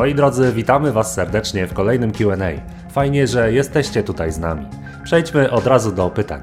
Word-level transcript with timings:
Moi 0.00 0.14
drodzy, 0.14 0.52
witamy 0.52 0.92
Was 0.92 1.14
serdecznie 1.14 1.66
w 1.66 1.72
kolejnym 1.72 2.12
QA. 2.12 2.36
Fajnie, 2.90 3.26
że 3.26 3.52
jesteście 3.52 4.02
tutaj 4.02 4.32
z 4.32 4.38
nami. 4.38 4.66
Przejdźmy 5.04 5.50
od 5.50 5.66
razu 5.66 5.92
do 5.92 6.10
pytań. 6.10 6.40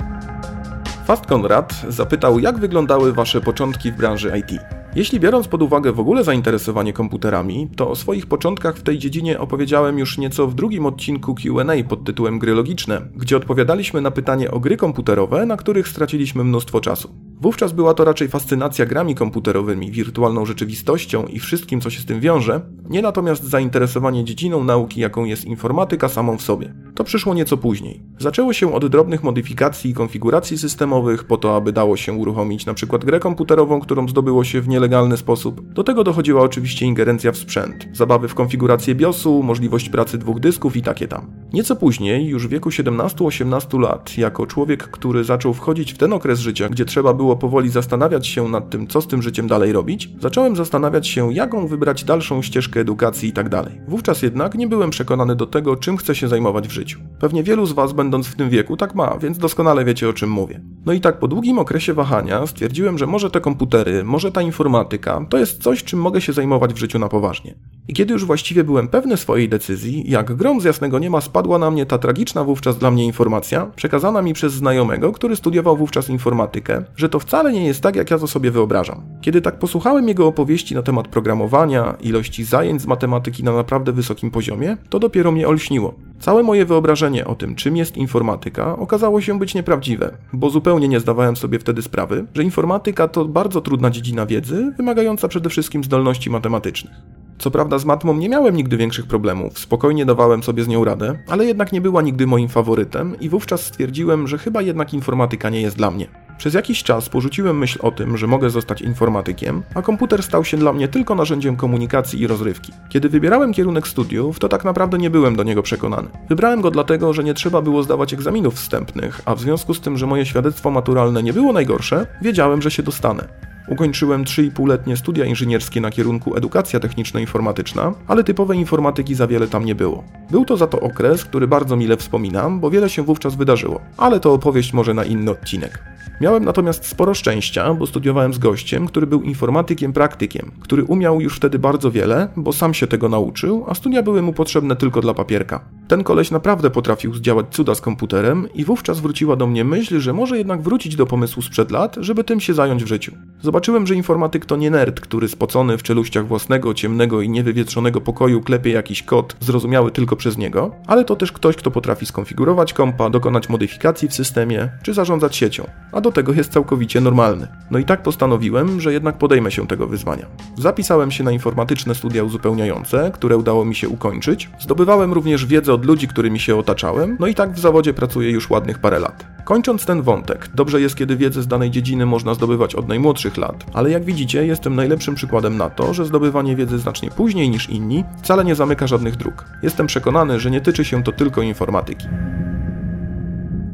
Fast 1.06 1.26
Konrad 1.26 1.82
zapytał, 1.90 2.40
jak 2.40 2.60
wyglądały 2.60 3.14
Wasze 3.14 3.42
początki 3.42 3.92
w 3.92 3.96
branży 3.96 4.32
IT. 4.40 4.62
Jeśli 4.96 5.20
biorąc 5.20 5.48
pod 5.48 5.62
uwagę 5.62 5.92
w 5.92 6.00
ogóle 6.00 6.24
zainteresowanie 6.24 6.94
komputerami, 6.94 7.70
to 7.76 7.90
o 7.90 7.96
swoich 7.96 8.26
początkach 8.26 8.76
w 8.76 8.84
tej 8.84 8.98
dziedzinie 8.98 9.40
opowiedziałem 9.40 10.00
już 10.00 10.18
nieco 10.18 10.48
w 10.48 10.56
drugim 10.56 10.86
odcinku 10.86 11.36
QA 11.36 11.84
pod 11.90 12.04
tytułem 12.04 12.40
Gry 12.40 12.54
Logiczne, 12.54 13.02
gdzie 13.16 13.38
odpowiadaliśmy 13.38 14.02
na 14.02 14.12
pytanie 14.12 14.52
o 14.52 14.60
gry 14.60 14.78
komputerowe, 14.78 15.46
na 15.46 15.58
których 15.58 15.88
straciliśmy 15.88 16.44
mnóstwo 16.44 16.82
czasu. 16.82 17.27
Wówczas 17.42 17.72
była 17.72 17.94
to 17.94 18.06
raczej 18.06 18.28
fascynacja 18.28 18.86
grami 18.86 19.16
komputerowymi, 19.16 19.92
wirtualną 19.92 20.46
rzeczywistością 20.46 21.26
i 21.26 21.40
wszystkim, 21.40 21.82
co 21.82 21.90
się 21.90 22.02
z 22.02 22.06
tym 22.06 22.20
wiąże, 22.20 22.62
nie 22.90 23.02
natomiast 23.02 23.44
zainteresowanie 23.44 24.24
dziedziną 24.24 24.64
nauki, 24.64 25.02
jaką 25.02 25.26
jest 25.26 25.46
informatyka 25.46 26.10
samą 26.10 26.38
w 26.38 26.42
sobie. 26.42 26.74
To 26.96 27.04
przyszło 27.04 27.34
nieco 27.34 27.58
później. 27.58 28.04
Zaczęło 28.20 28.54
się 28.54 28.74
od 28.74 28.88
drobnych 28.88 29.24
modyfikacji 29.24 29.92
i 29.92 29.94
konfiguracji 29.94 30.58
systemowych, 30.58 31.24
po 31.24 31.38
to, 31.38 31.56
aby 31.56 31.72
dało 31.72 31.98
się 31.98 32.14
uruchomić 32.14 32.68
np. 32.68 33.00
grę 33.00 33.20
komputerową, 33.20 33.80
którą 33.80 34.08
zdobyło 34.08 34.44
się 34.44 34.62
w 34.62 34.68
nielegalny 34.68 35.18
sposób. 35.18 35.74
Do 35.74 35.84
tego 35.84 36.04
dochodziła 36.04 36.42
oczywiście 36.42 36.86
ingerencja 36.86 37.32
w 37.32 37.38
sprzęt, 37.38 37.88
zabawy 37.94 38.28
w 38.28 38.36
konfigurację 38.36 38.96
BIOSu, 38.96 39.44
możliwość 39.44 39.90
pracy 39.90 40.18
dwóch 40.18 40.40
dysków 40.40 40.78
i 40.78 40.82
takie 40.82 41.08
tam. 41.08 41.32
Nieco 41.54 41.76
później, 41.76 42.28
już 42.28 42.48
w 42.48 42.50
wieku 42.50 42.70
17-18 42.70 43.80
lat, 43.80 44.18
jako 44.18 44.48
człowiek, 44.48 44.84
który 44.84 45.24
zaczął 45.24 45.54
wchodzić 45.54 45.94
w 45.94 45.98
ten 45.98 46.14
okres 46.14 46.40
życia, 46.40 46.70
gdzie 46.70 46.86
trzeba 46.86 47.14
było 47.14 47.27
powoli 47.36 47.70
zastanawiać 47.70 48.28
się 48.28 48.48
nad 48.48 48.70
tym, 48.70 48.88
co 48.88 49.02
z 49.02 49.08
tym 49.08 49.22
życiem 49.22 49.48
dalej 49.48 49.72
robić, 49.72 50.10
zacząłem 50.22 50.56
zastanawiać 50.56 51.08
się, 51.08 51.34
jaką 51.34 51.68
wybrać 51.68 52.04
dalszą 52.04 52.42
ścieżkę 52.42 52.80
edukacji 52.80 53.30
i 53.30 53.34
tak. 53.34 53.48
Wówczas 53.88 54.22
jednak 54.22 54.56
nie 54.56 54.68
byłem 54.68 54.90
przekonany 54.90 55.36
do 55.36 55.46
tego, 55.48 55.76
czym 55.76 55.98
chcę 55.98 56.16
się 56.16 56.28
zajmować 56.28 56.68
w 56.68 56.72
życiu. 56.72 57.00
Pewnie 57.20 57.44
wielu 57.44 57.66
z 57.66 57.72
Was, 57.72 57.94
będąc 57.94 58.28
w 58.28 58.36
tym 58.36 58.50
wieku, 58.50 58.78
tak 58.78 58.96
ma, 58.96 59.18
więc 59.18 59.38
doskonale 59.38 59.86
wiecie 59.86 60.10
o 60.10 60.14
czym 60.14 60.30
mówię. 60.30 60.62
No 60.86 60.94
i 60.94 61.02
tak 61.02 61.20
po 61.20 61.28
długim 61.28 61.60
okresie 61.60 61.94
wahania 61.94 62.48
stwierdziłem, 62.48 62.98
że 62.98 63.08
może 63.08 63.32
te 63.32 63.42
komputery, 63.42 64.04
może 64.04 64.32
ta 64.32 64.42
informatyka 64.42 65.26
to 65.30 65.38
jest 65.38 65.64
coś, 65.64 65.84
czym 65.84 66.00
mogę 66.00 66.22
się 66.22 66.34
zajmować 66.34 66.74
w 66.74 66.78
życiu 66.78 67.00
na 67.00 67.10
poważnie. 67.10 67.56
I 67.88 67.94
kiedy 67.94 68.14
już 68.14 68.26
właściwie 68.26 68.64
byłem 68.64 68.88
pewny 68.88 69.18
swojej 69.18 69.50
decyzji, 69.50 70.04
jak 70.08 70.36
grom 70.36 70.62
z 70.62 70.64
jasnego 70.64 71.00
nieba 71.00 71.22
spadła 71.22 71.60
na 71.60 71.72
mnie 71.72 71.86
ta 71.86 71.98
tragiczna 71.98 72.44
wówczas 72.44 72.78
dla 72.78 72.92
mnie 72.92 73.06
informacja, 73.06 73.66
przekazana 73.76 74.22
mi 74.22 74.34
przez 74.34 74.54
znajomego, 74.54 75.12
który 75.12 75.36
studiował 75.36 75.78
wówczas 75.78 76.10
informatykę, 76.10 76.84
że 76.96 77.10
to 77.10 77.17
wcale 77.20 77.54
nie 77.54 77.66
jest 77.66 77.82
tak, 77.82 77.96
jak 77.96 78.12
ja 78.12 78.18
to 78.18 78.28
sobie 78.28 78.52
wyobrażam. 78.52 79.02
Kiedy 79.22 79.42
tak 79.42 79.60
posłuchałem 79.60 80.08
jego 80.08 80.28
opowieści 80.28 80.76
na 80.76 80.82
temat 80.82 81.08
programowania, 81.08 81.96
ilości 82.02 82.44
zajęć 82.44 82.82
z 82.82 82.88
matematyki 82.88 83.44
na 83.44 83.52
naprawdę 83.52 83.92
wysokim 83.92 84.32
poziomie, 84.32 84.78
to 84.90 85.00
dopiero 85.00 85.32
mnie 85.32 85.48
olśniło. 85.48 85.94
Całe 86.20 86.44
moje 86.44 86.66
wyobrażenie 86.66 87.26
o 87.26 87.36
tym, 87.36 87.56
czym 87.56 87.78
jest 87.78 87.98
informatyka, 87.98 88.78
okazało 88.78 89.22
się 89.22 89.40
być 89.40 89.56
nieprawdziwe, 89.56 90.18
bo 90.34 90.50
zupełnie 90.50 90.88
nie 90.88 91.00
zdawałem 91.00 91.36
sobie 91.36 91.60
wtedy 91.60 91.82
sprawy, 91.82 92.26
że 92.34 92.44
informatyka 92.44 93.08
to 93.08 93.26
bardzo 93.26 93.62
trudna 93.62 93.90
dziedzina 93.90 94.26
wiedzy, 94.26 94.74
wymagająca 94.78 95.28
przede 95.28 95.50
wszystkim 95.50 95.84
zdolności 95.84 96.30
matematycznych. 96.30 96.94
Co 97.38 97.52
prawda 97.52 97.80
z 97.80 97.86
matmą 97.86 98.18
nie 98.18 98.30
miałem 98.30 98.56
nigdy 98.56 98.78
większych 98.78 99.06
problemów, 99.06 99.60
spokojnie 99.60 100.06
dawałem 100.06 100.44
sobie 100.44 100.64
z 100.64 100.68
nią 100.68 100.86
radę, 100.86 101.20
ale 101.28 101.46
jednak 101.46 101.72
nie 101.72 101.82
była 101.82 102.02
nigdy 102.02 102.28
moim 102.28 102.50
faworytem 102.50 103.20
i 103.20 103.30
wówczas 103.30 103.66
stwierdziłem, 103.66 104.28
że 104.28 104.38
chyba 104.38 104.62
jednak 104.62 104.94
informatyka 104.94 105.50
nie 105.50 105.62
jest 105.62 105.78
dla 105.78 105.92
mnie. 105.92 106.08
Przez 106.38 106.54
jakiś 106.54 106.84
czas 106.84 107.10
porzuciłem 107.10 107.58
myśl 107.58 107.80
o 107.82 107.92
tym, 107.92 108.18
że 108.18 108.28
mogę 108.28 108.50
zostać 108.50 108.82
informatykiem, 108.82 109.64
a 109.76 109.82
komputer 109.82 110.24
stał 110.24 110.46
się 110.46 110.58
dla 110.58 110.74
mnie 110.74 110.88
tylko 110.88 111.16
narzędziem 111.16 111.56
komunikacji 111.56 112.22
i 112.22 112.28
rozrywki. 112.28 112.74
Kiedy 112.90 113.10
wybierałem 113.10 113.54
kierunek 113.54 113.88
studiów, 113.88 114.40
to 114.40 114.50
tak 114.50 114.66
naprawdę 114.66 114.98
nie 114.98 115.10
byłem 115.10 115.36
do 115.36 115.44
niego 115.44 115.64
przekonany. 115.64 116.08
Wybrałem 116.30 116.62
go 116.62 116.72
dlatego, 116.72 117.14
że 117.14 117.24
nie 117.24 117.34
trzeba 117.34 117.62
było 117.62 117.84
zdawać 117.84 118.14
egzaminów 118.14 118.56
wstępnych, 118.56 119.22
a 119.26 119.36
w 119.36 119.40
związku 119.40 119.74
z 119.74 119.82
tym, 119.82 119.98
że 119.98 120.08
moje 120.08 120.26
świadectwo 120.26 120.72
maturalne 120.72 121.24
nie 121.24 121.34
było 121.34 121.54
najgorsze, 121.54 122.08
wiedziałem, 122.22 122.62
że 122.62 122.72
się 122.72 122.84
dostanę. 122.84 123.47
Ukończyłem 123.68 124.24
3,5-letnie 124.24 124.98
studia 124.98 125.26
inżynierskie 125.26 125.82
na 125.82 125.92
kierunku 125.92 126.36
edukacja 126.36 126.80
techniczno-informatyczna, 126.80 127.94
ale 128.08 128.24
typowej 128.24 128.60
informatyki 128.60 129.16
za 129.16 129.28
wiele 129.28 129.48
tam 129.48 129.66
nie 129.66 129.76
było. 129.76 130.04
Był 130.32 130.46
to 130.46 130.58
za 130.58 130.68
to 130.68 130.80
okres, 130.80 131.26
który 131.26 131.48
bardzo 131.48 131.76
mile 131.76 131.98
wspominam, 131.98 132.60
bo 132.60 132.70
wiele 132.70 132.90
się 132.90 133.04
wówczas 133.04 133.36
wydarzyło, 133.36 133.82
ale 133.98 134.20
to 134.20 134.34
opowieść 134.34 134.74
może 134.74 134.94
na 134.94 135.04
inny 135.04 135.32
odcinek. 135.32 135.84
Miałem 136.22 136.46
natomiast 136.46 136.86
sporo 136.86 137.14
szczęścia, 137.14 137.74
bo 137.74 137.88
studiowałem 137.88 138.34
z 138.34 138.38
gościem, 138.38 138.88
który 138.88 139.08
był 139.08 139.22
informatykiem 139.22 139.94
praktykiem, 139.94 140.52
który 140.60 140.84
umiał 140.84 141.22
już 141.22 141.36
wtedy 141.36 141.60
bardzo 141.60 141.92
wiele, 141.92 142.28
bo 142.36 142.54
sam 142.54 142.74
się 142.74 142.88
tego 142.88 143.10
nauczył, 143.10 143.66
a 143.68 143.74
studia 143.74 144.04
były 144.04 144.22
mu 144.22 144.34
potrzebne 144.34 144.76
tylko 144.76 145.02
dla 145.02 145.14
papierka. 145.14 145.60
Ten 145.88 146.04
koleś 146.04 146.32
naprawdę 146.32 146.70
potrafił 146.70 147.14
zdziałać 147.14 147.46
cuda 147.52 147.76
z 147.76 147.82
komputerem 147.82 148.48
i 148.54 148.66
wówczas 148.66 149.00
wróciła 149.00 149.36
do 149.36 149.48
mnie 149.48 149.64
myśl, 149.64 150.00
że 150.00 150.14
może 150.14 150.38
jednak 150.38 150.62
wrócić 150.62 150.96
do 150.96 151.06
pomysłu 151.06 151.42
sprzed 151.42 151.72
lat, 151.72 151.96
żeby 152.00 152.24
tym 152.24 152.40
się 152.40 152.54
zająć 152.54 152.84
w 152.84 152.88
życiu. 152.88 153.12
Zobaczyłem, 153.42 153.57
że 153.84 153.96
informatyk 153.96 154.46
to 154.46 154.56
nie 154.56 154.72
nerd, 154.72 155.00
który 155.00 155.28
spocony 155.28 155.78
w 155.78 155.84
czeluściach 155.84 156.28
własnego, 156.28 156.74
ciemnego 156.74 157.22
i 157.22 157.30
niewywietrzonego 157.30 158.02
pokoju 158.02 158.42
klepie 158.42 158.72
jakiś 158.72 159.04
kod 159.04 159.36
zrozumiały 159.40 159.92
tylko 159.92 160.16
przez 160.16 160.38
niego, 160.38 160.72
ale 160.88 161.06
to 161.06 161.16
też 161.16 161.32
ktoś, 161.32 161.56
kto 161.56 161.72
potrafi 161.72 162.06
skonfigurować 162.06 162.74
kompa, 162.74 163.10
dokonać 163.10 163.50
modyfikacji 163.50 164.08
w 164.08 164.14
systemie, 164.14 164.70
czy 164.84 164.94
zarządzać 164.94 165.36
siecią, 165.36 165.68
a 165.92 166.02
do 166.02 166.12
tego 166.12 166.34
jest 166.34 166.52
całkowicie 166.52 167.02
normalny. 167.02 167.48
No 167.72 167.80
i 167.80 167.86
tak 167.86 168.04
postanowiłem, 168.04 168.82
że 168.82 168.94
jednak 168.94 169.18
podejmę 169.18 169.52
się 169.52 169.68
tego 169.68 169.88
wyzwania. 169.88 170.26
Zapisałem 170.58 171.12
się 171.12 171.24
na 171.24 171.32
informatyczne 171.32 171.96
studia 171.96 172.24
uzupełniające, 172.24 173.12
które 173.14 173.38
udało 173.38 173.66
mi 173.66 173.76
się 173.76 173.90
ukończyć. 173.90 174.50
Zdobywałem 174.60 175.14
również 175.14 175.46
wiedzę 175.46 175.74
od 175.74 175.86
ludzi, 175.86 176.08
którymi 176.08 176.40
się 176.40 176.56
otaczałem, 176.56 177.18
no 177.20 177.28
i 177.28 177.36
tak 177.36 177.54
w 177.54 177.60
zawodzie 177.60 177.94
pracuję 177.94 178.32
już 178.32 178.50
ładnych 178.50 178.80
parę 178.80 179.00
lat. 179.00 179.38
Kończąc 179.46 179.86
ten 179.86 180.02
wątek, 180.02 180.50
dobrze 180.56 180.82
jest, 180.82 180.96
kiedy 180.96 181.16
wiedzę 181.16 181.42
z 181.42 181.48
danej 181.48 181.72
dziedziny 181.72 182.06
można 182.06 182.34
zdobywać 182.34 182.76
od 182.76 182.88
najmłodszych 182.88 183.38
lat, 183.38 183.47
ale 183.74 183.90
jak 183.92 184.04
widzicie, 184.04 184.46
jestem 184.46 184.76
najlepszym 184.76 185.16
przykładem 185.16 185.58
na 185.58 185.70
to, 185.70 185.94
że 185.94 186.06
zdobywanie 186.06 186.56
wiedzy 186.56 186.80
znacznie 186.80 187.12
później 187.12 187.50
niż 187.50 187.70
inni 187.70 188.04
wcale 188.22 188.46
nie 188.46 188.56
zamyka 188.56 188.88
żadnych 188.88 189.16
dróg. 189.16 189.46
Jestem 189.64 189.88
przekonany, 189.88 190.40
że 190.40 190.52
nie 190.52 190.62
tyczy 190.62 190.86
się 190.86 191.04
to 191.04 191.12
tylko 191.12 191.42
informatyki. 191.42 192.08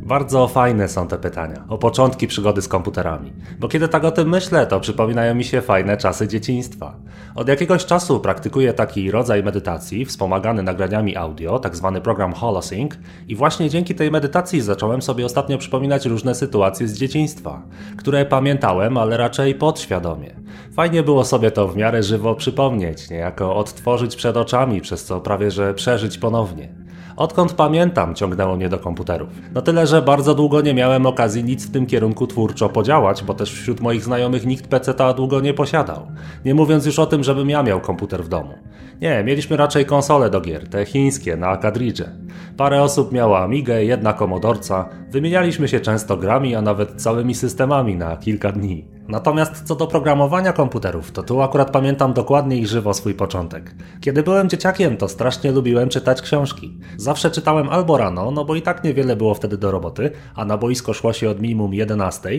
Bardzo 0.06 0.47
fajne 0.47 0.88
są 0.88 1.08
te 1.08 1.18
pytania 1.18 1.64
o 1.69 1.78
początki 1.78 2.28
przygody 2.28 2.62
z 2.62 2.68
komputerami, 2.68 3.34
bo 3.59 3.68
kiedy 3.68 3.88
tak 3.88 4.03
o 4.03 4.12
tym 4.12 4.30
myślę, 4.30 4.68
to 4.68 4.80
przypominają 4.80 5.36
mi 5.36 5.44
się 5.44 5.62
fajne 5.62 5.97
czasy 5.97 6.28
dzieciństwa. 6.28 6.96
Od 7.36 7.47
jakiegoś 7.47 7.86
czasu 7.86 8.19
praktykuję 8.19 8.74
taki 8.74 9.12
rodzaj 9.12 9.44
medytacji 9.44 10.06
wspomagany 10.06 10.64
nagraniami 10.64 11.18
audio, 11.18 11.59
tak 11.59 11.75
zwany 11.75 12.02
program 12.02 12.34
Holosync 12.34 12.94
i 13.28 13.36
właśnie 13.36 13.69
dzięki 13.69 13.96
tej 13.96 14.12
medytacji 14.12 14.62
zacząłem 14.62 15.02
sobie 15.02 15.25
ostatnio 15.25 15.58
przypominać 15.58 16.06
różne 16.06 16.35
sytuacje 16.35 16.88
z 16.88 16.97
dzieciństwa, 16.97 17.62
które 17.97 18.25
pamiętałem, 18.25 18.97
ale 18.97 19.18
raczej 19.18 19.56
podświadomie. 19.56 20.35
Fajnie 20.74 21.03
było 21.03 21.25
sobie 21.25 21.52
to 21.52 21.68
w 21.68 21.78
miarę 21.78 22.03
żywo 22.03 22.35
przypomnieć, 22.35 23.09
niejako 23.09 23.56
odtworzyć 23.56 24.16
przed 24.16 24.38
oczami, 24.38 24.81
przez 24.81 25.06
co 25.06 25.22
prawie 25.22 25.52
że 25.52 25.74
przeżyć 25.74 26.18
ponownie. 26.18 26.83
Odkąd 27.23 27.53
pamiętam, 27.53 28.16
ciągnęło 28.16 28.56
mnie 28.56 28.69
do 28.69 28.79
komputerów. 28.79 29.29
No 29.53 29.61
tyle, 29.61 29.88
że 29.88 30.01
bardzo 30.01 30.35
długo 30.35 30.61
nie 30.61 30.73
miałem 30.73 31.06
okazji 31.06 31.44
nic 31.44 31.67
w 31.67 31.72
tym 31.72 31.85
kierunku 31.85 32.28
twórczo 32.28 32.69
podziałać, 32.69 33.23
bo 33.23 33.34
też 33.34 33.53
wśród 33.53 33.81
moich 33.81 34.03
znajomych 34.03 34.45
nikt 34.45 34.67
PC-ta 34.67 35.13
długo 35.13 35.41
nie 35.41 35.53
posiadał. 35.53 36.07
Nie 36.45 36.56
mówiąc 36.56 36.85
już 36.85 37.00
o 37.00 37.06
tym, 37.06 37.23
żebym 37.23 37.50
ja 37.50 37.63
miał 37.63 37.81
komputer 37.81 38.23
w 38.23 38.28
domu. 38.28 38.53
Nie, 39.01 39.23
mieliśmy 39.23 39.58
raczej 39.58 39.85
konsole 39.85 40.29
do 40.29 40.41
gier, 40.41 40.70
te 40.70 40.85
chińskie, 40.85 41.37
na 41.37 41.58
kadridże. 41.58 42.11
Parę 42.58 42.81
osób 42.81 43.11
miało 43.11 43.40
Amigę, 43.40 43.84
jedna 43.84 44.14
komodorca. 44.14 44.90
Wymienialiśmy 45.11 45.67
się 45.67 45.79
często 45.79 46.17
grami, 46.17 46.55
a 46.55 46.61
nawet 46.61 47.02
całymi 47.02 47.35
systemami 47.35 47.96
na 47.96 48.17
kilka 48.17 48.52
dni. 48.52 48.92
Natomiast 49.08 49.64
co 49.64 49.76
do 49.76 49.88
programowania 49.88 50.53
komputerów, 50.53 51.11
to 51.11 51.23
tu 51.23 51.41
akurat 51.41 51.72
pamiętam 51.72 52.14
dokładnie 52.14 52.58
i 52.58 52.67
żywo 52.67 52.94
swój 52.94 53.14
początek. 53.14 53.76
Kiedy 54.02 54.23
byłem 54.23 54.50
dzieciakiem, 54.50 54.97
to 54.97 55.08
strasznie 55.08 55.52
lubiłem 55.52 55.90
czytać 55.90 56.22
książki. 56.22 56.78
Zawsze 56.97 57.32
czytałem 57.32 57.70
albo 57.70 57.97
rano, 57.97 58.32
no 58.32 58.46
bo 58.46 58.55
i 58.55 58.61
tak 58.61 58.84
niewiele 58.84 59.16
było 59.16 59.34
wtedy 59.34 59.58
do 59.58 59.72
roboty, 59.72 60.11
a 60.35 60.46
na 60.46 60.58
boisko 60.58 60.94
szło 60.94 61.14
się 61.14 61.29
od 61.29 61.41
minimum 61.41 61.73
11, 61.73 62.29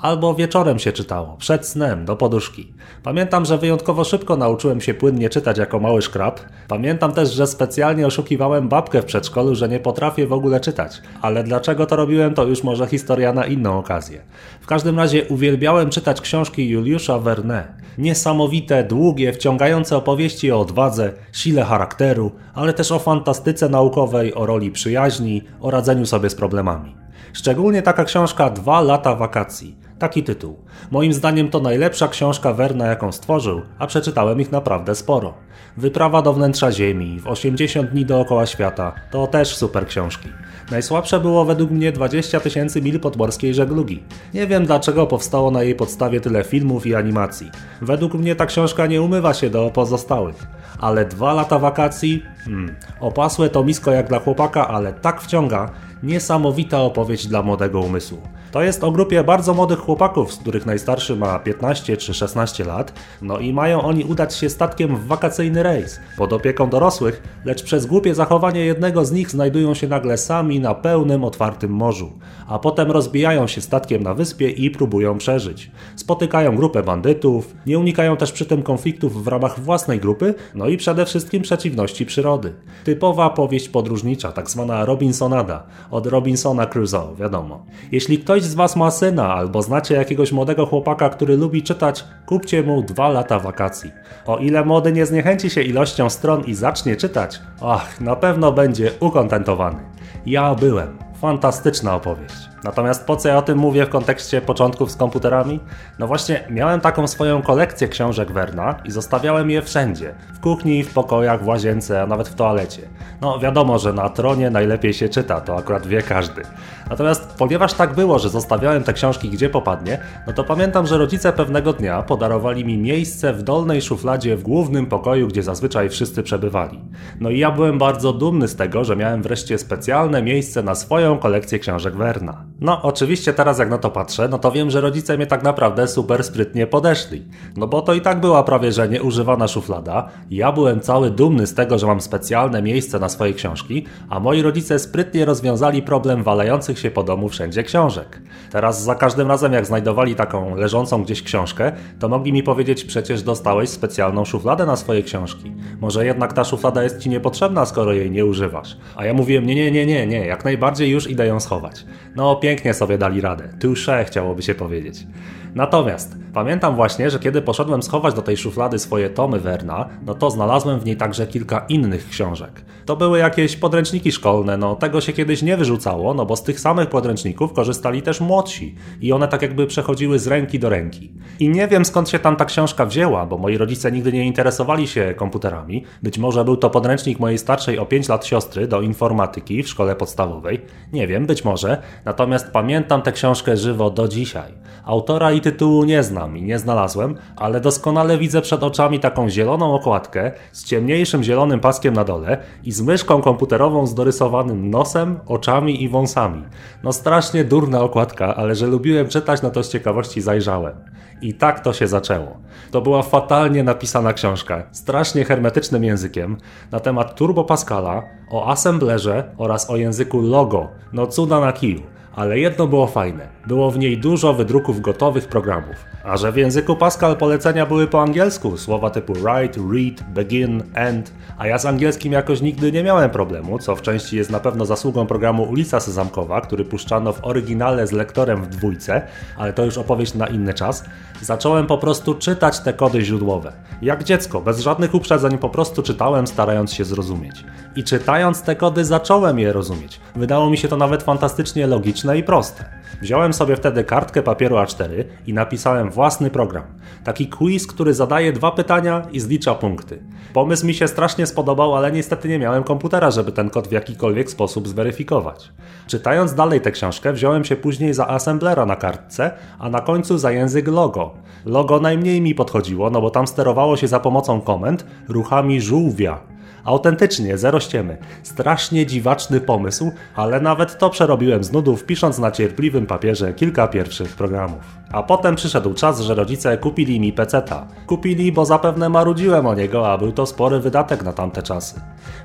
albo 0.00 0.34
wieczorem 0.34 0.78
się 0.78 0.92
czytało, 0.92 1.36
przed 1.38 1.66
snem, 1.66 2.04
do 2.04 2.16
poduszki. 2.16 2.72
Pamiętam, 3.02 3.44
że 3.44 3.58
wyjątkowo 3.58 4.04
szybko 4.04 4.36
nauczyłem 4.36 4.80
się 4.80 4.94
płynnie 4.94 5.30
czytać 5.30 5.58
jako 5.58 5.80
mały 5.80 6.02
szkrab. 6.02 6.40
Pamiętam 6.68 7.12
też, 7.12 7.32
że 7.32 7.46
specjalnie 7.46 8.06
oszukiwałem 8.06 8.68
babkę 8.68 9.02
w 9.02 9.04
przedszkolu, 9.04 9.54
że 9.54 9.68
nie 9.68 9.80
potrafię 9.80 10.26
w 10.26 10.32
ogóle 10.32 10.60
czytać. 10.60 11.02
Ale 11.22 11.44
dlaczego 11.44 11.86
to 11.86 11.96
robiłem, 11.96 12.34
to 12.34 12.44
już 12.44 12.64
może 12.64 12.86
historia 12.86 13.32
na 13.32 13.46
inną 13.46 13.78
okazję. 13.78 14.22
W 14.60 14.66
każdym 14.66 14.98
razie 14.98 15.24
uwielbiałem 15.24 15.90
czytać 15.90 16.09
książki 16.18 16.68
Juliusza 16.68 17.18
Verne. 17.18 17.74
Niesamowite, 17.98 18.84
długie, 18.84 19.32
wciągające 19.32 19.96
opowieści 19.96 20.52
o 20.52 20.60
odwadze, 20.60 21.12
sile 21.32 21.64
charakteru, 21.64 22.32
ale 22.54 22.72
też 22.72 22.92
o 22.92 22.98
fantastyce 22.98 23.68
naukowej, 23.68 24.34
o 24.34 24.46
roli 24.46 24.70
przyjaźni, 24.70 25.42
o 25.60 25.70
radzeniu 25.70 26.06
sobie 26.06 26.30
z 26.30 26.34
problemami. 26.34 26.94
Szczególnie 27.32 27.82
taka 27.82 28.04
książka 28.04 28.50
Dwa 28.50 28.80
lata 28.80 29.14
wakacji 29.14 29.76
Taki 30.00 30.22
tytuł. 30.22 30.56
Moim 30.90 31.12
zdaniem 31.12 31.50
to 31.50 31.60
najlepsza 31.60 32.08
książka 32.08 32.52
Werna, 32.52 32.86
jaką 32.86 33.12
stworzył, 33.12 33.62
a 33.78 33.86
przeczytałem 33.86 34.40
ich 34.40 34.52
naprawdę 34.52 34.94
sporo. 34.94 35.34
Wyprawa 35.76 36.22
do 36.22 36.32
wnętrza 36.32 36.72
Ziemi, 36.72 37.20
w 37.20 37.26
80 37.26 37.90
dni 37.90 38.04
dookoła 38.04 38.46
świata 38.46 38.92
to 39.10 39.26
też 39.26 39.56
super 39.56 39.86
książki. 39.86 40.28
Najsłabsze 40.70 41.20
było 41.20 41.44
według 41.44 41.70
mnie 41.70 41.92
20 41.92 42.40
tysięcy 42.40 42.82
mil 42.82 43.00
podmorskiej 43.00 43.54
żeglugi. 43.54 44.02
Nie 44.34 44.46
wiem 44.46 44.66
dlaczego 44.66 45.06
powstało 45.06 45.50
na 45.50 45.62
jej 45.62 45.74
podstawie 45.74 46.20
tyle 46.20 46.44
filmów 46.44 46.86
i 46.86 46.94
animacji. 46.94 47.50
Według 47.82 48.14
mnie 48.14 48.36
ta 48.36 48.46
książka 48.46 48.86
nie 48.86 49.02
umywa 49.02 49.34
się 49.34 49.50
do 49.50 49.70
pozostałych. 49.70 50.46
Ale 50.78 51.04
dwa 51.04 51.32
lata 51.32 51.58
wakacji? 51.58 52.22
Hmm, 52.44 52.74
opasłe 53.00 53.48
to 53.48 53.64
misko 53.64 53.92
jak 53.92 54.08
dla 54.08 54.18
chłopaka, 54.18 54.68
ale 54.68 54.92
tak 54.92 55.20
wciąga. 55.20 55.70
Niesamowita 56.02 56.80
opowieść 56.80 57.26
dla 57.26 57.42
młodego 57.42 57.80
umysłu. 57.80 58.18
To 58.52 58.62
jest 58.62 58.84
o 58.84 58.90
grupie 58.90 59.24
bardzo 59.24 59.54
młodych 59.54 59.78
chłopaków, 59.78 60.32
z 60.32 60.36
których 60.36 60.66
najstarszy 60.66 61.16
ma 61.16 61.38
15 61.38 61.96
czy 61.96 62.14
16 62.14 62.64
lat, 62.64 62.92
no 63.22 63.38
i 63.38 63.52
mają 63.52 63.82
oni 63.82 64.04
udać 64.04 64.34
się 64.34 64.50
statkiem 64.50 64.96
w 64.96 65.06
wakacyjny 65.06 65.62
rejs, 65.62 66.00
pod 66.16 66.32
opieką 66.32 66.70
dorosłych, 66.70 67.22
lecz 67.44 67.62
przez 67.62 67.86
głupie 67.86 68.14
zachowanie 68.14 68.60
jednego 68.60 69.04
z 69.04 69.12
nich 69.12 69.30
znajdują 69.30 69.74
się 69.74 69.88
nagle 69.88 70.18
sami 70.18 70.60
na 70.60 70.74
pełnym, 70.74 71.24
otwartym 71.24 71.70
morzu, 71.70 72.12
a 72.48 72.58
potem 72.58 72.90
rozbijają 72.90 73.46
się 73.46 73.60
statkiem 73.60 74.02
na 74.02 74.14
wyspie 74.14 74.50
i 74.50 74.70
próbują 74.70 75.18
przeżyć. 75.18 75.70
Spotykają 75.96 76.56
grupę 76.56 76.82
bandytów, 76.82 77.54
nie 77.66 77.78
unikają 77.78 78.16
też 78.16 78.32
przy 78.32 78.46
tym 78.46 78.62
konfliktów 78.62 79.24
w 79.24 79.28
ramach 79.28 79.60
własnej 79.60 80.00
grupy, 80.00 80.34
no 80.54 80.68
i 80.68 80.76
przede 80.76 81.06
wszystkim 81.06 81.42
przeciwności 81.42 82.06
przyrody. 82.06 82.54
Typowa 82.84 83.30
powieść 83.30 83.68
podróżnicza, 83.68 84.32
tak 84.32 84.50
zwana 84.50 84.84
Robinsonada, 84.84 85.66
od 85.90 86.06
Robinsona 86.06 86.66
Crusoe, 86.66 87.14
wiadomo. 87.18 87.66
Jeśli 87.92 88.18
ktoś 88.18 88.39
z 88.44 88.54
Was 88.54 88.76
ma 88.76 88.90
syna 88.90 89.34
albo 89.34 89.62
znacie 89.62 89.94
jakiegoś 89.94 90.32
młodego 90.32 90.66
chłopaka, 90.66 91.08
który 91.08 91.36
lubi 91.36 91.62
czytać, 91.62 92.04
kupcie 92.26 92.62
mu 92.62 92.82
dwa 92.82 93.08
lata 93.08 93.38
wakacji. 93.38 93.92
O 94.26 94.38
ile 94.38 94.64
młody 94.64 94.92
nie 94.92 95.06
zniechęci 95.06 95.50
się 95.50 95.62
ilością 95.62 96.10
stron 96.10 96.44
i 96.44 96.54
zacznie 96.54 96.96
czytać, 96.96 97.40
ach, 97.62 98.00
na 98.00 98.16
pewno 98.16 98.52
będzie 98.52 98.92
ukontentowany. 99.00 99.78
Ja 100.26 100.54
byłem. 100.54 100.98
Fantastyczna 101.20 101.94
opowieść. 101.94 102.49
Natomiast 102.64 103.06
po 103.06 103.16
co 103.16 103.28
ja 103.28 103.38
o 103.38 103.42
tym 103.42 103.58
mówię 103.58 103.86
w 103.86 103.88
kontekście 103.88 104.40
początków 104.40 104.90
z 104.90 104.96
komputerami? 104.96 105.60
No 105.98 106.06
właśnie, 106.06 106.44
miałem 106.50 106.80
taką 106.80 107.06
swoją 107.06 107.42
kolekcję 107.42 107.88
książek 107.88 108.32
Werna 108.32 108.74
i 108.84 108.90
zostawiałem 108.90 109.50
je 109.50 109.62
wszędzie. 109.62 110.14
W 110.34 110.40
kuchni, 110.40 110.84
w 110.84 110.94
pokojach, 110.94 111.44
w 111.44 111.46
łazience, 111.46 112.02
a 112.02 112.06
nawet 112.06 112.28
w 112.28 112.34
toalecie. 112.34 112.82
No 113.20 113.38
wiadomo, 113.38 113.78
że 113.78 113.92
na 113.92 114.08
tronie 114.08 114.50
najlepiej 114.50 114.94
się 114.94 115.08
czyta, 115.08 115.40
to 115.40 115.56
akurat 115.56 115.86
wie 115.86 116.02
każdy. 116.02 116.42
Natomiast 116.90 117.34
ponieważ 117.38 117.74
tak 117.74 117.94
było, 117.94 118.18
że 118.18 118.28
zostawiałem 118.28 118.82
te 118.82 118.92
książki 118.92 119.30
gdzie 119.30 119.50
popadnie, 119.50 119.98
no 120.26 120.32
to 120.32 120.44
pamiętam, 120.44 120.86
że 120.86 120.98
rodzice 120.98 121.32
pewnego 121.32 121.72
dnia 121.72 122.02
podarowali 122.02 122.64
mi 122.64 122.78
miejsce 122.78 123.32
w 123.32 123.42
dolnej 123.42 123.82
szufladzie 123.82 124.36
w 124.36 124.42
głównym 124.42 124.86
pokoju, 124.86 125.28
gdzie 125.28 125.42
zazwyczaj 125.42 125.88
wszyscy 125.88 126.22
przebywali. 126.22 126.80
No 127.20 127.30
i 127.30 127.38
ja 127.38 127.50
byłem 127.50 127.78
bardzo 127.78 128.12
dumny 128.12 128.48
z 128.48 128.56
tego, 128.56 128.84
że 128.84 128.96
miałem 128.96 129.22
wreszcie 129.22 129.58
specjalne 129.58 130.22
miejsce 130.22 130.62
na 130.62 130.74
swoją 130.74 131.18
kolekcję 131.18 131.58
książek 131.58 131.96
Werna. 131.96 132.49
No, 132.60 132.82
oczywiście 132.82 133.32
teraz 133.32 133.58
jak 133.58 133.70
na 133.70 133.78
to 133.78 133.90
patrzę, 133.90 134.28
no 134.28 134.38
to 134.38 134.52
wiem, 134.52 134.70
że 134.70 134.80
rodzice 134.80 135.16
mnie 135.16 135.26
tak 135.26 135.42
naprawdę 135.42 135.88
super 135.88 136.24
sprytnie 136.24 136.66
podeszli. 136.66 137.24
No 137.56 137.66
bo 137.66 137.82
to 137.82 137.94
i 137.94 138.00
tak 138.00 138.20
była 138.20 138.42
prawie 138.42 138.72
że 138.72 138.88
nieużywana 138.88 139.48
szuflada. 139.48 140.08
Ja 140.30 140.52
byłem 140.52 140.80
cały 140.80 141.10
dumny 141.10 141.46
z 141.46 141.54
tego, 141.54 141.78
że 141.78 141.86
mam 141.86 142.00
specjalne 142.00 142.62
miejsce 142.62 142.98
na 142.98 143.08
swoje 143.08 143.34
książki, 143.34 143.86
a 144.08 144.20
moi 144.20 144.42
rodzice 144.42 144.78
sprytnie 144.78 145.24
rozwiązali 145.24 145.82
problem 145.82 146.22
walających 146.22 146.78
się 146.78 146.90
po 146.90 147.02
domu 147.02 147.28
wszędzie 147.28 147.62
książek. 147.62 148.20
Teraz 148.50 148.82
za 148.82 148.94
każdym 148.94 149.28
razem 149.28 149.52
jak 149.52 149.66
znajdowali 149.66 150.14
taką 150.14 150.56
leżącą 150.56 151.04
gdzieś 151.04 151.22
książkę, 151.22 151.72
to 151.98 152.08
mogli 152.08 152.32
mi 152.32 152.42
powiedzieć 152.42 152.84
przecież 152.84 153.22
dostałeś 153.22 153.68
specjalną 153.68 154.24
szufladę 154.24 154.66
na 154.66 154.76
swoje 154.76 155.02
książki. 155.02 155.52
Może 155.80 156.06
jednak 156.06 156.32
ta 156.32 156.44
szuflada 156.44 156.82
jest 156.82 156.98
ci 156.98 157.10
niepotrzebna, 157.10 157.66
skoro 157.66 157.92
jej 157.92 158.10
nie 158.10 158.26
używasz. 158.26 158.76
A 158.96 159.04
ja 159.04 159.14
mówiłem 159.14 159.46
nie, 159.46 159.54
nie, 159.54 159.70
nie, 159.70 159.86
nie, 159.86 160.06
nie, 160.06 160.26
jak 160.26 160.44
najbardziej 160.44 160.90
już 160.90 161.10
idę 161.10 161.26
ją 161.26 161.40
schować. 161.40 161.84
No 162.16 162.36
sobie 162.72 162.98
dali 162.98 163.20
radę. 163.20 163.48
Touché 163.60 164.04
chciałoby 164.04 164.42
się 164.42 164.54
powiedzieć. 164.54 165.06
Natomiast 165.54 166.16
pamiętam 166.34 166.76
właśnie, 166.76 167.10
że 167.10 167.18
kiedy 167.18 167.42
poszedłem 167.42 167.82
schować 167.82 168.14
do 168.14 168.22
tej 168.22 168.36
szuflady 168.36 168.78
swoje 168.78 169.10
tomy 169.10 169.40
Werna, 169.40 169.88
no 170.06 170.14
to 170.14 170.30
znalazłem 170.30 170.80
w 170.80 170.84
niej 170.84 170.96
także 170.96 171.26
kilka 171.26 171.66
innych 171.68 172.08
książek. 172.08 172.62
To 172.86 172.96
były 172.96 173.18
jakieś 173.18 173.56
podręczniki 173.56 174.12
szkolne, 174.12 174.56
no 174.56 174.76
tego 174.76 175.00
się 175.00 175.12
kiedyś 175.12 175.42
nie 175.42 175.56
wyrzucało, 175.56 176.14
no 176.14 176.26
bo 176.26 176.36
z 176.36 176.42
tych 176.42 176.60
samych 176.60 176.88
podręczników 176.88 177.52
korzystali 177.52 178.02
też 178.02 178.20
młodsi 178.20 178.74
i 179.00 179.12
one 179.12 179.28
tak 179.28 179.42
jakby 179.42 179.66
przechodziły 179.66 180.18
z 180.18 180.26
ręki 180.26 180.58
do 180.58 180.68
ręki. 180.68 181.12
I 181.40 181.48
nie 181.48 181.68
wiem 181.68 181.84
skąd 181.84 182.08
się 182.08 182.18
tam 182.18 182.36
ta 182.36 182.44
książka 182.44 182.86
wzięła, 182.86 183.26
bo 183.26 183.38
moi 183.38 183.56
rodzice 183.56 183.92
nigdy 183.92 184.12
nie 184.12 184.24
interesowali 184.24 184.88
się 184.88 185.14
komputerami. 185.16 185.84
Być 186.02 186.18
może 186.18 186.44
był 186.44 186.56
to 186.56 186.70
podręcznik 186.70 187.20
mojej 187.20 187.38
starszej 187.38 187.78
o 187.78 187.86
5 187.86 188.08
lat 188.08 188.26
siostry 188.26 188.66
do 188.66 188.80
informatyki 188.80 189.62
w 189.62 189.68
szkole 189.68 189.96
podstawowej. 189.96 190.60
Nie 190.92 191.06
wiem, 191.06 191.26
być 191.26 191.44
może. 191.44 191.82
Natomiast 192.04 192.39
pamiętam 192.44 193.02
tę 193.02 193.12
książkę 193.12 193.56
żywo 193.56 193.90
do 193.90 194.08
dzisiaj. 194.08 194.60
Autora 194.84 195.32
i 195.32 195.40
tytułu 195.40 195.84
nie 195.84 196.02
znam 196.02 196.36
i 196.36 196.42
nie 196.42 196.58
znalazłem, 196.58 197.16
ale 197.36 197.60
doskonale 197.60 198.18
widzę 198.18 198.42
przed 198.42 198.62
oczami 198.62 199.00
taką 199.00 199.28
zieloną 199.28 199.74
okładkę 199.74 200.32
z 200.52 200.64
ciemniejszym 200.64 201.22
zielonym 201.22 201.60
paskiem 201.60 201.94
na 201.94 202.04
dole 202.04 202.38
i 202.64 202.72
z 202.72 202.80
myszką 202.80 203.22
komputerową 203.22 203.86
z 203.86 203.94
dorysowanym 203.94 204.70
nosem, 204.70 205.20
oczami 205.26 205.82
i 205.82 205.88
wąsami. 205.88 206.44
No 206.82 206.92
strasznie 206.92 207.44
durna 207.44 207.80
okładka, 207.80 208.36
ale 208.36 208.54
że 208.54 208.66
lubiłem 208.66 209.08
czytać, 209.08 209.42
no 209.42 209.50
to 209.50 209.62
z 209.62 209.68
ciekawości 209.68 210.20
zajrzałem. 210.20 210.74
I 211.22 211.34
tak 211.34 211.60
to 211.60 211.72
się 211.72 211.88
zaczęło. 211.88 212.38
To 212.70 212.80
była 212.80 213.02
fatalnie 213.02 213.64
napisana 213.64 214.12
książka, 214.12 214.62
strasznie 214.72 215.24
hermetycznym 215.24 215.84
językiem, 215.84 216.36
na 216.70 216.80
temat 216.80 217.14
Turbo 217.14 217.44
Pascala, 217.44 218.02
o 218.30 218.48
assemblerze 218.48 219.34
oraz 219.38 219.70
o 219.70 219.76
języku 219.76 220.20
Logo. 220.22 220.68
No 220.92 221.06
cuda 221.06 221.40
na 221.40 221.52
kiju. 221.52 221.82
Ale 222.14 222.38
jedno 222.38 222.66
było 222.66 222.86
fajne. 222.86 223.28
Było 223.46 223.70
w 223.70 223.78
niej 223.78 223.98
dużo 223.98 224.34
wydruków 224.34 224.80
gotowych 224.80 225.28
programów. 225.28 225.89
A 226.04 226.16
że 226.16 226.32
w 226.32 226.36
języku 226.36 226.76
Pascal 226.76 227.16
polecenia 227.16 227.66
były 227.66 227.86
po 227.86 228.02
angielsku, 228.02 228.56
słowa 228.56 228.90
typu 228.90 229.14
write, 229.14 229.60
read, 229.72 230.12
begin, 230.14 230.62
end, 230.74 231.12
a 231.38 231.46
ja 231.46 231.58
z 231.58 231.66
angielskim 231.66 232.12
jakoś 232.12 232.40
nigdy 232.40 232.72
nie 232.72 232.82
miałem 232.82 233.10
problemu, 233.10 233.58
co 233.58 233.76
w 233.76 233.82
części 233.82 234.16
jest 234.16 234.30
na 234.30 234.40
pewno 234.40 234.66
zasługą 234.66 235.06
programu 235.06 235.42
Ulica 235.42 235.80
Sezamkowa, 235.80 236.40
który 236.40 236.64
puszczano 236.64 237.12
w 237.12 237.24
oryginale 237.24 237.86
z 237.86 237.92
lektorem 237.92 238.42
w 238.42 238.48
dwójce, 238.48 239.02
ale 239.36 239.52
to 239.52 239.64
już 239.64 239.78
opowieść 239.78 240.14
na 240.14 240.26
inny 240.26 240.54
czas, 240.54 240.84
zacząłem 241.22 241.66
po 241.66 241.78
prostu 241.78 242.14
czytać 242.14 242.60
te 242.60 242.72
kody 242.72 243.02
źródłowe. 243.02 243.52
Jak 243.82 244.04
dziecko, 244.04 244.40
bez 244.40 244.60
żadnych 244.60 244.94
uprzedzeń 244.94 245.38
po 245.38 245.48
prostu 245.48 245.82
czytałem, 245.82 246.26
starając 246.26 246.72
się 246.72 246.84
zrozumieć. 246.84 247.44
I 247.76 247.84
czytając 247.84 248.42
te 248.42 248.56
kody 248.56 248.84
zacząłem 248.84 249.38
je 249.38 249.52
rozumieć. 249.52 250.00
Wydało 250.16 250.50
mi 250.50 250.58
się 250.58 250.68
to 250.68 250.76
nawet 250.76 251.02
fantastycznie 251.02 251.66
logiczne 251.66 252.18
i 252.18 252.22
proste. 252.22 252.64
Wziąłem 253.02 253.32
sobie 253.32 253.56
wtedy 253.56 253.84
kartkę 253.84 254.22
papieru 254.22 254.56
A4 254.56 255.04
i 255.26 255.34
napisałem 255.34 255.89
własny 255.90 256.30
program. 256.30 256.62
Taki 257.04 257.28
quiz, 257.28 257.66
który 257.66 257.94
zadaje 257.94 258.32
dwa 258.32 258.50
pytania 258.50 259.02
i 259.12 259.20
zlicza 259.20 259.54
punkty. 259.54 260.02
Pomysł 260.32 260.66
mi 260.66 260.74
się 260.74 260.88
strasznie 260.88 261.26
spodobał, 261.26 261.76
ale 261.76 261.92
niestety 261.92 262.28
nie 262.28 262.38
miałem 262.38 262.62
komputera, 262.62 263.10
żeby 263.10 263.32
ten 263.32 263.50
kod 263.50 263.68
w 263.68 263.72
jakikolwiek 263.72 264.30
sposób 264.30 264.68
zweryfikować. 264.68 265.52
Czytając 265.86 266.34
dalej 266.34 266.60
tę 266.60 266.70
książkę, 266.70 267.12
wziąłem 267.12 267.44
się 267.44 267.56
później 267.56 267.94
za 267.94 268.08
assemblera 268.08 268.66
na 268.66 268.76
kartce, 268.76 269.30
a 269.58 269.70
na 269.70 269.80
końcu 269.80 270.18
za 270.18 270.32
język 270.32 270.68
logo. 270.68 271.14
Logo 271.46 271.80
najmniej 271.80 272.20
mi 272.20 272.34
podchodziło, 272.34 272.90
no 272.90 273.00
bo 273.00 273.10
tam 273.10 273.26
sterowało 273.26 273.76
się 273.76 273.88
za 273.88 274.00
pomocą 274.00 274.40
komend 274.40 274.86
ruchami 275.08 275.60
żółwia. 275.60 276.29
Autentycznie, 276.64 277.38
zero 277.38 277.60
ściemy. 277.60 277.96
Strasznie 278.22 278.86
dziwaczny 278.86 279.40
pomysł, 279.40 279.92
ale 280.16 280.40
nawet 280.40 280.78
to 280.78 280.90
przerobiłem 280.90 281.44
z 281.44 281.52
nudów, 281.52 281.84
pisząc 281.84 282.18
na 282.18 282.30
cierpliwym 282.30 282.86
papierze 282.86 283.34
kilka 283.34 283.68
pierwszych 283.68 284.16
programów. 284.16 284.80
A 284.92 285.02
potem 285.02 285.36
przyszedł 285.36 285.74
czas, 285.74 286.00
że 286.00 286.14
rodzice 286.14 286.58
kupili 286.58 287.00
mi 287.00 287.12
peceta. 287.12 287.66
Kupili, 287.86 288.32
bo 288.32 288.44
zapewne 288.44 288.88
marudziłem 288.88 289.46
o 289.46 289.54
niego, 289.54 289.92
a 289.92 289.98
był 289.98 290.12
to 290.12 290.26
spory 290.26 290.60
wydatek 290.60 291.02
na 291.04 291.12
tamte 291.12 291.42
czasy. 291.42 291.80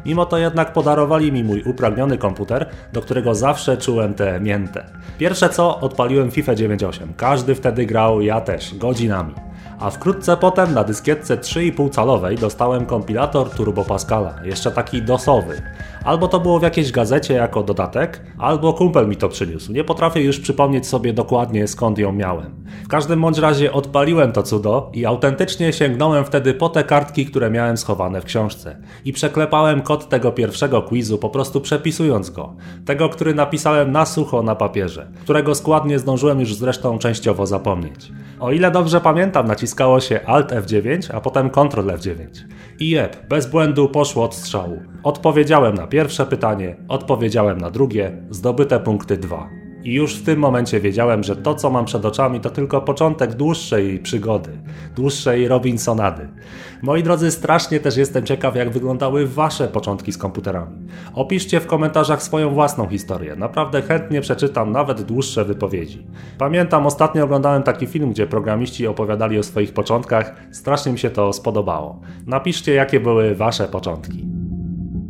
Mimo 0.05 0.25
to 0.25 0.37
jednak 0.37 0.73
podarowali 0.73 1.31
mi 1.31 1.43
mój 1.43 1.63
upragniony 1.63 2.17
komputer, 2.17 2.69
do 2.93 3.01
którego 3.01 3.35
zawsze 3.35 3.77
czułem 3.77 4.13
tę 4.13 4.39
miętę. 4.39 4.85
Pierwsze 5.17 5.49
co, 5.49 5.79
odpaliłem 5.79 6.31
FIFA 6.31 6.55
98. 6.55 7.13
Każdy 7.17 7.55
wtedy 7.55 7.85
grał, 7.85 8.21
ja 8.21 8.41
też, 8.41 8.75
godzinami. 8.75 9.33
A 9.79 9.89
wkrótce 9.89 10.37
potem 10.37 10.73
na 10.73 10.83
dyskietce 10.83 11.37
3,5 11.37 11.89
calowej 11.89 12.37
dostałem 12.37 12.85
kompilator 12.85 13.49
Turbo 13.49 13.83
Pascala, 13.83 14.33
jeszcze 14.43 14.71
taki 14.71 15.01
dosowy. 15.01 15.61
Albo 16.05 16.27
to 16.27 16.39
było 16.39 16.59
w 16.59 16.63
jakiejś 16.63 16.91
gazecie 16.91 17.33
jako 17.33 17.63
dodatek, 17.63 18.21
albo 18.37 18.73
kumpel 18.73 19.07
mi 19.07 19.15
to 19.15 19.29
przyniósł. 19.29 19.71
Nie 19.71 19.83
potrafię 19.83 20.21
już 20.21 20.39
przypomnieć 20.39 20.87
sobie 20.87 21.13
dokładnie 21.13 21.67
skąd 21.67 21.97
ją 21.97 22.11
miałem. 22.11 22.65
W 22.83 22.87
każdym 22.87 23.21
bądź 23.21 23.37
razie 23.37 23.73
odpaliłem 23.73 24.31
to 24.31 24.43
cudo 24.43 24.91
i 24.93 25.05
autentycznie 25.05 25.73
sięgnąłem 25.73 26.25
wtedy 26.25 26.53
po 26.53 26.69
te 26.69 26.83
kartki, 26.83 27.25
które 27.25 27.51
miałem 27.51 27.77
schowane 27.77 28.21
w 28.21 28.25
książce. 28.25 28.77
I 29.05 29.13
przeklepałem 29.13 29.81
kod 29.81 30.09
tego 30.09 30.31
pierwszego 30.31 30.81
quizu, 30.81 31.17
po 31.17 31.29
prostu 31.29 31.61
przepisując 31.61 32.29
go. 32.29 32.55
Tego, 32.85 33.09
który 33.09 33.33
napisałem 33.33 33.91
na 33.91 34.05
sucho 34.05 34.43
na 34.43 34.55
papierze, 34.55 35.07
którego 35.23 35.55
składnie 35.55 35.99
zdążyłem 35.99 36.39
już 36.39 36.55
zresztą 36.55 36.97
częściowo 36.97 37.45
zapomnieć. 37.45 38.11
O 38.39 38.51
ile 38.51 38.71
dobrze 38.71 39.01
pamiętam, 39.01 39.47
naciskało 39.47 39.99
się 39.99 40.19
Alt 40.25 40.51
F9, 40.51 41.15
a 41.15 41.21
potem 41.21 41.49
Ctrl 41.49 41.87
F9. 41.87 42.27
I 42.79 42.89
jeb, 42.89 43.27
bez 43.29 43.45
błędu 43.47 43.89
poszło 43.89 44.23
od 44.23 44.35
strzału. 44.35 44.79
Odpowiedziałem 45.03 45.75
na 45.75 45.87
pierwsze 45.95 46.25
pytanie, 46.25 46.75
odpowiedziałem 46.87 47.57
na 47.57 47.71
drugie, 47.71 48.11
zdobyte 48.29 48.79
punkty 48.79 49.17
2. 49.17 49.49
I 49.83 49.93
już 49.93 50.15
w 50.15 50.25
tym 50.25 50.39
momencie 50.39 50.79
wiedziałem, 50.79 51.23
że 51.23 51.35
to, 51.35 51.55
co 51.55 51.69
mam 51.69 51.85
przed 51.85 52.05
oczami, 52.05 52.39
to 52.39 52.49
tylko 52.49 52.81
początek 52.81 53.33
dłuższej 53.33 53.99
przygody, 53.99 54.49
dłuższej 54.95 55.47
Robinsonady. 55.47 56.29
Moi 56.81 57.03
drodzy, 57.03 57.31
strasznie 57.31 57.79
też 57.79 57.97
jestem 57.97 58.25
ciekaw, 58.25 58.55
jak 58.55 58.69
wyglądały 58.69 59.27
Wasze 59.27 59.67
początki 59.67 60.11
z 60.11 60.17
komputerami. 60.17 60.77
Opiszcie 61.13 61.59
w 61.59 61.67
komentarzach 61.67 62.23
swoją 62.23 62.53
własną 62.53 62.87
historię. 62.87 63.35
Naprawdę 63.35 63.81
chętnie 63.81 64.21
przeczytam 64.21 64.71
nawet 64.71 65.01
dłuższe 65.01 65.45
wypowiedzi. 65.45 66.07
Pamiętam, 66.37 66.85
ostatnio 66.85 67.23
oglądałem 67.23 67.63
taki 67.63 67.87
film, 67.87 68.11
gdzie 68.11 68.27
programiści 68.27 68.87
opowiadali 68.87 69.39
o 69.39 69.43
swoich 69.43 69.73
początkach. 69.73 70.35
Strasznie 70.51 70.91
mi 70.91 70.99
się 70.99 71.09
to 71.09 71.33
spodobało. 71.33 72.01
Napiszcie, 72.27 72.73
jakie 72.73 72.99
były 72.99 73.35
Wasze 73.35 73.67
początki. 73.67 74.34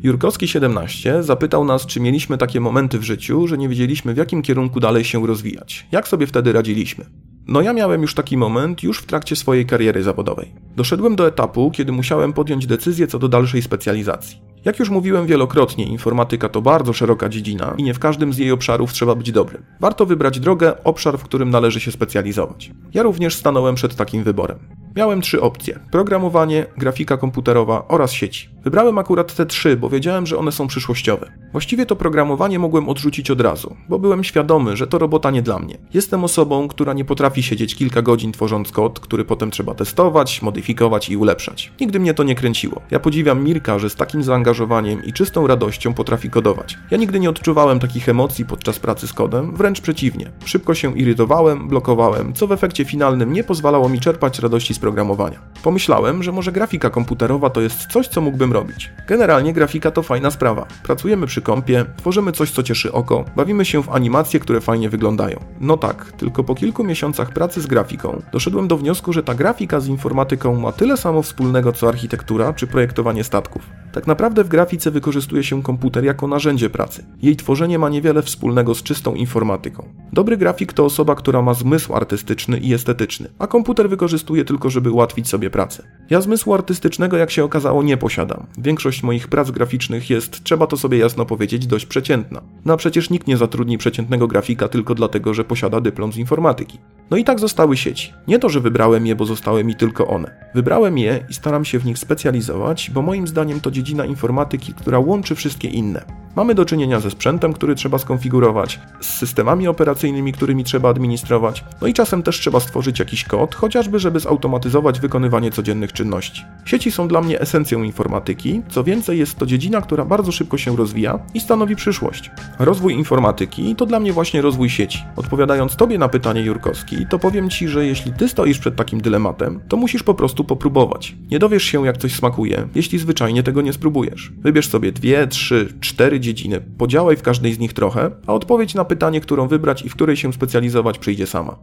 Jurkowski 0.05 0.47
17 0.47 1.23
zapytał 1.23 1.65
nas, 1.65 1.85
czy 1.85 1.99
mieliśmy 1.99 2.37
takie 2.37 2.59
momenty 2.59 2.99
w 2.99 3.03
życiu, 3.03 3.47
że 3.47 3.57
nie 3.57 3.69
wiedzieliśmy 3.69 4.13
w 4.13 4.17
jakim 4.17 4.41
kierunku 4.41 4.79
dalej 4.79 5.03
się 5.03 5.27
rozwijać. 5.27 5.87
Jak 5.91 6.07
sobie 6.07 6.27
wtedy 6.27 6.53
radziliśmy? 6.53 7.05
No 7.47 7.61
ja 7.61 7.73
miałem 7.73 8.01
już 8.01 8.13
taki 8.13 8.37
moment 8.37 8.83
już 8.83 8.99
w 8.99 9.05
trakcie 9.05 9.35
swojej 9.35 9.65
kariery 9.65 10.03
zawodowej. 10.03 10.51
Doszedłem 10.75 11.15
do 11.15 11.27
etapu, 11.27 11.71
kiedy 11.71 11.91
musiałem 11.91 12.33
podjąć 12.33 12.67
decyzję 12.67 13.07
co 13.07 13.19
do 13.19 13.27
dalszej 13.27 13.61
specjalizacji. 13.61 14.37
Jak 14.65 14.79
już 14.79 14.89
mówiłem 14.89 15.27
wielokrotnie, 15.27 15.85
informatyka 15.85 16.49
to 16.49 16.61
bardzo 16.61 16.93
szeroka 16.93 17.29
dziedzina 17.29 17.73
i 17.77 17.83
nie 17.83 17.93
w 17.93 17.99
każdym 17.99 18.33
z 18.33 18.37
jej 18.37 18.51
obszarów 18.51 18.93
trzeba 18.93 19.15
być 19.15 19.31
dobrym. 19.31 19.63
Warto 19.79 20.05
wybrać 20.05 20.39
drogę, 20.39 20.83
obszar, 20.83 21.17
w 21.17 21.23
którym 21.23 21.49
należy 21.49 21.79
się 21.79 21.91
specjalizować. 21.91 22.71
Ja 22.93 23.03
również 23.03 23.35
stanąłem 23.35 23.75
przed 23.75 23.95
takim 23.95 24.23
wyborem. 24.23 24.59
Miałem 24.95 25.21
trzy 25.21 25.41
opcje: 25.41 25.79
programowanie, 25.91 26.65
grafika 26.77 27.17
komputerowa 27.17 27.87
oraz 27.87 28.11
sieci. 28.11 28.49
Wybrałem 28.63 28.97
akurat 28.97 29.35
te 29.35 29.45
trzy, 29.45 29.77
bo 29.77 29.89
wiedziałem, 29.89 30.25
że 30.25 30.37
one 30.37 30.51
są 30.51 30.67
przyszłościowe. 30.67 31.31
Właściwie 31.51 31.85
to 31.85 31.95
programowanie 31.95 32.59
mogłem 32.59 32.89
odrzucić 32.89 33.31
od 33.31 33.41
razu, 33.41 33.75
bo 33.89 33.99
byłem 33.99 34.23
świadomy, 34.23 34.77
że 34.77 34.87
to 34.87 34.97
robota 34.97 35.31
nie 35.31 35.41
dla 35.41 35.59
mnie. 35.59 35.77
Jestem 35.93 36.23
osobą, 36.23 36.67
która 36.67 36.93
nie 36.93 37.05
potrafi 37.05 37.43
siedzieć 37.43 37.75
kilka 37.75 38.01
godzin 38.01 38.31
tworząc 38.31 38.71
kod, 38.71 38.99
który 38.99 39.25
potem 39.25 39.51
trzeba 39.51 39.73
testować, 39.73 40.41
modyfikować 40.41 41.09
i 41.09 41.17
ulepszać. 41.17 41.71
Nigdy 41.81 41.99
mnie 41.99 42.13
to 42.13 42.23
nie 42.23 42.35
kręciło. 42.35 42.81
Ja 42.91 42.99
podziwiam 42.99 43.43
Mirka, 43.43 43.79
że 43.79 43.89
z 43.89 43.95
takim 43.95 44.23
zaangażowaniem 44.23 44.54
i 45.03 45.13
czystą 45.13 45.47
radością 45.47 45.93
potrafi 45.93 46.29
kodować. 46.29 46.77
Ja 46.91 46.97
nigdy 46.97 47.19
nie 47.19 47.29
odczuwałem 47.29 47.79
takich 47.79 48.09
emocji 48.09 48.45
podczas 48.45 48.79
pracy 48.79 49.07
z 49.07 49.13
kodem, 49.13 49.55
wręcz 49.55 49.81
przeciwnie. 49.81 50.31
Szybko 50.45 50.73
się 50.73 50.97
irytowałem, 50.97 51.67
blokowałem, 51.67 52.33
co 52.33 52.47
w 52.47 52.51
efekcie 52.51 52.85
finalnym 52.85 53.33
nie 53.33 53.43
pozwalało 53.43 53.89
mi 53.89 53.99
czerpać 53.99 54.39
radości 54.39 54.73
z 54.73 54.79
programowania. 54.79 55.39
Pomyślałem, 55.63 56.23
że 56.23 56.31
może 56.31 56.51
grafika 56.51 56.89
komputerowa 56.89 57.49
to 57.49 57.61
jest 57.61 57.85
coś, 57.85 58.07
co 58.07 58.21
mógłbym 58.21 58.53
robić. 58.53 58.91
Generalnie 59.07 59.53
grafika 59.53 59.91
to 59.91 60.03
fajna 60.03 60.31
sprawa. 60.31 60.65
Pracujemy 60.83 61.27
przy 61.27 61.41
kompie, 61.41 61.85
tworzymy 61.97 62.31
coś, 62.31 62.51
co 62.51 62.63
cieszy 62.63 62.91
oko, 62.91 63.25
bawimy 63.35 63.65
się 63.65 63.83
w 63.83 63.89
animacje, 63.89 64.39
które 64.39 64.61
fajnie 64.61 64.89
wyglądają. 64.89 65.39
No 65.59 65.77
tak, 65.77 66.11
tylko 66.11 66.43
po 66.43 66.55
kilku 66.55 66.83
miesiącach 66.83 67.31
pracy 67.31 67.61
z 67.61 67.67
grafiką 67.67 68.21
doszedłem 68.31 68.67
do 68.67 68.77
wniosku, 68.77 69.13
że 69.13 69.23
ta 69.23 69.35
grafika 69.35 69.79
z 69.79 69.87
informatyką 69.87 70.59
ma 70.59 70.71
tyle 70.71 70.97
samo 70.97 71.21
wspólnego 71.21 71.71
co 71.71 71.87
architektura 71.87 72.53
czy 72.53 72.67
projektowanie 72.67 73.23
statków. 73.23 73.69
Tak 73.91 74.07
naprawdę 74.07 74.43
w 74.45 74.49
grafice 74.49 74.91
wykorzystuje 74.91 75.43
się 75.43 75.63
komputer 75.63 76.05
jako 76.05 76.27
narzędzie 76.27 76.69
pracy. 76.69 77.05
Jej 77.21 77.35
tworzenie 77.35 77.79
ma 77.79 77.89
niewiele 77.89 78.21
wspólnego 78.21 78.75
z 78.75 78.83
czystą 78.83 79.15
informatyką. 79.15 79.89
Dobry 80.13 80.37
grafik 80.37 80.73
to 80.73 80.85
osoba, 80.85 81.15
która 81.15 81.41
ma 81.41 81.53
zmysł 81.53 81.93
artystyczny 81.93 82.57
i 82.57 82.73
estetyczny, 82.73 83.29
a 83.39 83.47
komputer 83.47 83.89
wykorzystuje 83.89 84.45
tylko, 84.45 84.69
żeby 84.69 84.91
ułatwić 84.91 85.29
sobie 85.29 85.49
pracę. 85.49 85.83
Ja 86.09 86.21
zmysłu 86.21 86.53
artystycznego, 86.53 87.17
jak 87.17 87.31
się 87.31 87.43
okazało, 87.43 87.83
nie 87.83 87.97
posiadam. 87.97 88.45
Większość 88.57 89.03
moich 89.03 89.27
prac 89.27 89.51
graficznych 89.51 90.09
jest, 90.09 90.43
trzeba 90.43 90.67
to 90.67 90.77
sobie 90.77 90.97
jasno 90.97 91.25
powiedzieć, 91.25 91.67
dość 91.67 91.85
przeciętna. 91.85 92.41
No 92.65 92.73
a 92.73 92.77
przecież 92.77 93.09
nikt 93.09 93.27
nie 93.27 93.37
zatrudni 93.37 93.77
przeciętnego 93.77 94.27
grafika 94.27 94.67
tylko 94.67 94.95
dlatego, 94.95 95.33
że 95.33 95.43
posiada 95.43 95.81
dyplom 95.81 96.13
z 96.13 96.17
informatyki. 96.17 96.79
No 97.11 97.17
i 97.17 97.23
tak 97.23 97.39
zostały 97.39 97.77
sieci. 97.77 98.13
Nie 98.27 98.39
to, 98.39 98.49
że 98.49 98.59
wybrałem 98.59 99.07
je, 99.07 99.15
bo 99.15 99.25
zostały 99.25 99.63
mi 99.63 99.75
tylko 99.75 100.07
one. 100.07 100.49
Wybrałem 100.55 100.97
je 100.97 101.25
i 101.29 101.33
staram 101.33 101.65
się 101.65 101.79
w 101.79 101.85
nich 101.85 101.97
specjalizować, 101.97 102.91
bo 102.93 103.01
moim 103.01 103.27
zdaniem 103.27 103.61
to 103.61 103.71
dziedzina 103.71 104.05
informatyki, 104.05 104.34
która 104.73 104.99
łączy 104.99 105.35
wszystkie 105.35 105.67
inne. 105.67 106.24
Mamy 106.35 106.55
do 106.55 106.65
czynienia 106.65 106.99
ze 106.99 107.11
sprzętem, 107.11 107.53
który 107.53 107.75
trzeba 107.75 107.97
skonfigurować, 107.97 108.79
z 108.99 109.07
systemami 109.07 109.67
operacyjnymi, 109.67 110.33
którymi 110.33 110.63
trzeba 110.63 110.89
administrować, 110.89 111.63
no 111.81 111.87
i 111.87 111.93
czasem 111.93 112.23
też 112.23 112.39
trzeba 112.39 112.59
stworzyć 112.59 112.99
jakiś 112.99 113.23
kod, 113.23 113.55
chociażby 113.55 113.99
żeby 113.99 114.19
zautomatyzować 114.19 114.99
wykonywanie 114.99 115.51
codziennych 115.51 115.93
czynności. 115.93 116.45
Sieci 116.65 116.91
są 116.91 117.07
dla 117.07 117.21
mnie 117.21 117.39
esencją 117.41 117.83
informatyki, 117.83 118.61
co 118.69 118.83
więcej 118.83 119.19
jest 119.19 119.35
to 119.35 119.45
dziedzina, 119.45 119.81
która 119.81 120.05
bardzo 120.05 120.31
szybko 120.31 120.57
się 120.57 120.75
rozwija 120.75 121.19
i 121.33 121.39
stanowi 121.39 121.75
przyszłość. 121.75 122.31
Rozwój 122.59 122.93
informatyki 122.93 123.75
to 123.75 123.85
dla 123.85 123.99
mnie 123.99 124.13
właśnie 124.13 124.41
rozwój 124.41 124.69
sieci. 124.69 125.03
Odpowiadając 125.15 125.75
Tobie 125.75 125.97
na 125.97 126.09
pytanie 126.09 126.41
Jurkowski, 126.41 127.05
to 127.09 127.19
powiem 127.19 127.49
Ci, 127.49 127.67
że 127.67 127.85
jeśli 127.85 128.13
Ty 128.13 128.29
stoisz 128.29 128.59
przed 128.59 128.75
takim 128.75 129.01
dylematem, 129.01 129.59
to 129.67 129.77
musisz 129.77 130.03
po 130.03 130.13
prostu 130.13 130.43
popróbować. 130.43 131.15
Nie 131.31 131.39
dowiesz 131.39 131.63
się 131.63 131.85
jak 131.85 131.97
coś 131.97 132.15
smakuje, 132.15 132.67
jeśli 132.75 132.99
zwyczajnie 132.99 133.43
tego 133.43 133.61
nie 133.61 133.73
spróbujesz. 133.73 134.31
Wybierz 134.37 134.69
sobie 134.69 134.91
dwie, 134.91 135.27
trzy, 135.27 135.73
cztery 135.79 136.19
dziedziny, 136.25 136.61
podziałaj 136.77 137.15
w 137.15 137.21
każdej 137.21 137.53
z 137.53 137.59
nich 137.59 137.73
trochę, 137.73 138.11
a 138.27 138.33
odpowiedź 138.33 138.75
na 138.75 138.85
pytanie, 138.85 139.21
którą 139.21 139.47
wybrać 139.47 139.85
i 139.85 139.89
w 139.89 139.95
której 139.95 140.17
się 140.17 140.33
specjalizować 140.33 140.99
przyjdzie 140.99 141.27
sama. 141.27 141.55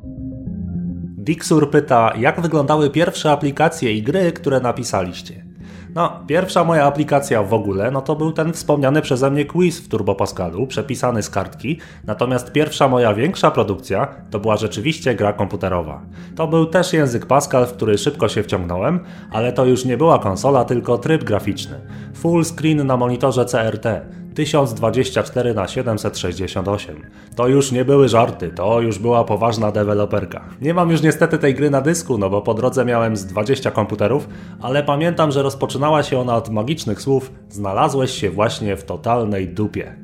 Dixur 1.19 1.71
pyta, 1.71 2.13
jak 2.19 2.41
wyglądały 2.41 2.91
pierwsze 2.91 3.31
aplikacje 3.31 3.93
i 3.93 4.03
gry, 4.03 4.33
które 4.33 4.61
napisaliście? 4.61 5.53
No, 5.95 6.21
pierwsza 6.27 6.65
moja 6.65 6.85
aplikacja 6.85 7.43
w 7.43 7.55
ogóle, 7.55 7.91
no 7.91 8.01
to 8.01 8.17
był 8.17 8.33
ten 8.33 8.53
wspomniany 8.53 9.03
przeze 9.03 9.31
mnie 9.31 9.45
quiz 9.45 9.81
w 9.81 9.89
Turbo 9.89 10.15
Pascalu, 10.15 10.67
przepisany 10.67 11.23
z 11.23 11.31
kartki, 11.31 11.79
natomiast 12.05 12.53
pierwsza 12.53 12.89
moja 12.89 13.15
większa 13.15 13.51
produkcja 13.51 14.09
to 14.31 14.41
była 14.41 14.57
rzeczywiście 14.57 15.15
gra 15.15 15.33
komputerowa. 15.33 16.03
To 16.37 16.47
był 16.47 16.67
też 16.67 16.93
język 16.93 17.27
Pascal, 17.27 17.67
w 17.67 17.73
który 17.73 17.99
szybko 17.99 18.29
się 18.29 18.43
wciągnąłem, 18.43 19.01
ale 19.31 19.53
to 19.53 19.65
już 19.65 19.85
nie 19.85 19.97
była 19.97 20.19
konsola, 20.19 20.65
tylko 20.65 20.99
tryb 20.99 21.25
graficzny. 21.25 21.81
Full 22.15 22.45
screen 22.45 22.87
na 22.87 22.97
monitorze 22.97 23.45
CRT, 23.45 23.87
1024 24.35 25.55
na 25.55 25.69
768. 25.69 26.97
To 27.37 27.49
już 27.49 27.73
nie 27.73 27.85
były 27.85 28.09
żarty, 28.09 28.49
to 28.49 28.81
już 28.81 28.99
była 28.99 29.25
poważna 29.25 29.73
deweloperka. 29.73 30.45
Nie 30.61 30.75
mam 30.75 30.91
już 30.91 31.03
niestety 31.03 31.39
tej 31.39 31.55
gry 31.55 31.71
na 31.71 31.81
dysku, 31.81 32.19
no 32.19 32.31
bo 32.31 32.43
po 32.43 32.55
drodze 32.55 32.85
miałem 32.85 33.17
z 33.17 33.27
20 33.27 33.71
komputerów, 33.71 34.29
ale 34.61 34.83
pamiętam, 34.83 35.33
że 35.33 35.43
rozpoczynała 35.43 36.03
się 36.03 36.19
ona 36.19 36.37
od 36.37 36.51
magicznych 36.51 37.03
słów 37.03 37.33
znalazłeś 37.51 38.11
się 38.11 38.31
właśnie 38.31 38.77
w 38.77 38.85
totalnej 38.85 39.49
dupie. 39.49 39.97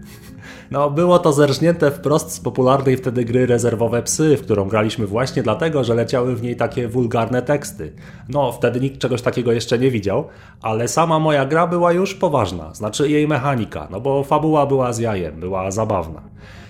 No, 0.70 0.90
było 0.90 1.18
to 1.18 1.32
zerżnięte 1.32 1.90
wprost 1.90 2.32
z 2.32 2.40
popularnej 2.40 2.96
wtedy 2.96 3.24
gry 3.24 3.46
Rezerwowe 3.46 4.02
Psy, 4.02 4.36
w 4.36 4.42
którą 4.42 4.68
graliśmy 4.68 5.06
właśnie 5.06 5.42
dlatego, 5.42 5.84
że 5.84 5.94
leciały 5.94 6.36
w 6.36 6.42
niej 6.42 6.56
takie 6.56 6.88
wulgarne 6.88 7.42
teksty. 7.42 7.92
No, 8.28 8.52
wtedy 8.52 8.80
nikt 8.80 8.98
czegoś 8.98 9.22
takiego 9.22 9.52
jeszcze 9.52 9.78
nie 9.78 9.90
widział, 9.90 10.24
ale 10.62 10.88
sama 10.88 11.18
moja 11.18 11.46
gra 11.46 11.66
była 11.66 11.92
już 11.92 12.14
poważna, 12.14 12.74
znaczy 12.74 13.10
jej 13.10 13.28
mechanika, 13.28 13.88
no 13.90 14.00
bo 14.00 14.24
fabuła 14.24 14.66
była 14.66 14.92
z 14.92 14.98
jajem, 14.98 15.40
była 15.40 15.70
zabawna. 15.70 16.22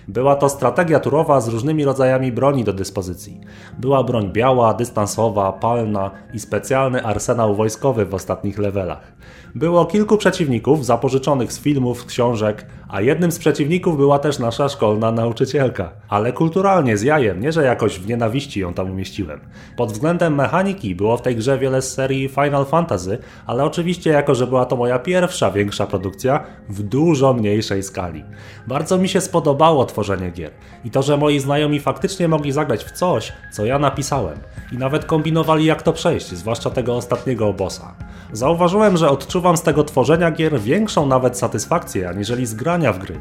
Była 0.09 0.37
to 0.37 0.49
strategia 0.49 1.01
turowa 1.01 1.41
z 1.41 1.49
różnymi 1.49 1.85
rodzajami 1.85 2.33
broni 2.33 2.65
do 2.65 2.73
dyspozycji. 2.73 3.41
Była 3.79 4.05
broń 4.05 4.31
biała, 4.33 4.75
dystansowa, 4.75 5.53
palna 5.53 6.11
i 6.35 6.41
specjalny 6.41 7.05
arsenał 7.05 7.55
wojskowy 7.55 8.07
w 8.07 8.15
ostatnich 8.15 8.59
levelach. 8.59 9.13
Było 9.55 9.87
kilku 9.87 10.17
przeciwników 10.17 10.87
zapożyczonych 10.87 11.53
z 11.53 11.61
filmów, 11.61 12.07
książek, 12.07 12.67
a 12.89 13.01
jednym 13.01 13.33
z 13.33 13.39
przeciwników 13.39 13.97
była 13.97 14.19
też 14.19 14.39
nasza 14.39 14.69
szkolna 14.69 15.13
nauczycielka. 15.13 15.91
Ale 16.09 16.33
kulturalnie, 16.33 16.97
z 16.97 17.03
jajem, 17.03 17.41
nie 17.41 17.53
że 17.53 17.65
jakoś 17.65 17.99
w 17.99 18.07
nienawiści 18.07 18.61
ją 18.61 18.75
tam 18.75 18.91
umieściłem. 18.91 19.41
Pod 19.77 19.93
względem 19.93 20.35
mechaniki 20.35 20.95
było 20.95 21.17
w 21.17 21.23
tej 21.23 21.37
grze 21.37 21.59
wiele 21.59 21.83
z 21.83 21.95
serii 21.95 22.29
Final 22.29 22.67
Fantasy, 22.67 23.19
ale 23.47 23.65
oczywiście 23.65 24.11
jako, 24.11 24.35
że 24.35 24.47
była 24.47 24.65
to 24.65 24.77
moja 24.77 24.99
pierwsza 24.99 25.51
większa 25.51 25.87
produkcja 25.87 26.45
w 26.69 26.83
dużo 26.83 27.35
mniejszej 27.35 27.83
skali. 27.83 28.25
Bardzo 28.67 28.99
mi 28.99 29.09
się 29.09 29.21
spodobało 29.21 29.85
tworzenie 29.85 30.31
gier. 30.31 30.51
I 30.85 30.91
to, 30.91 31.03
że 31.03 31.17
moi 31.17 31.41
znajomi 31.41 31.81
faktycznie 31.81 32.29
mogli 32.29 32.53
zagrać 32.53 32.85
w 32.85 32.91
coś, 32.91 33.33
co 33.53 33.65
ja 33.65 33.79
napisałem. 33.79 34.39
I 34.73 34.79
nawet 34.79 35.05
kombinowali 35.05 35.65
jak 35.65 35.83
to 35.83 35.93
przejść, 35.93 36.29
zwłaszcza 36.29 36.71
tego 36.71 36.97
ostatniego 36.97 37.53
bossa. 37.53 37.95
Zauważyłem, 38.33 38.97
że 38.97 39.11
odczuwam 39.11 39.57
z 39.57 39.63
tego 39.63 39.85
tworzenia 39.85 40.31
gier 40.31 40.61
większą 40.61 41.07
nawet 41.07 41.39
satysfakcję, 41.39 42.09
aniżeli 42.09 42.47
z 42.47 42.55
grania 42.55 42.78
w 42.93 42.99
gry. 42.99 43.19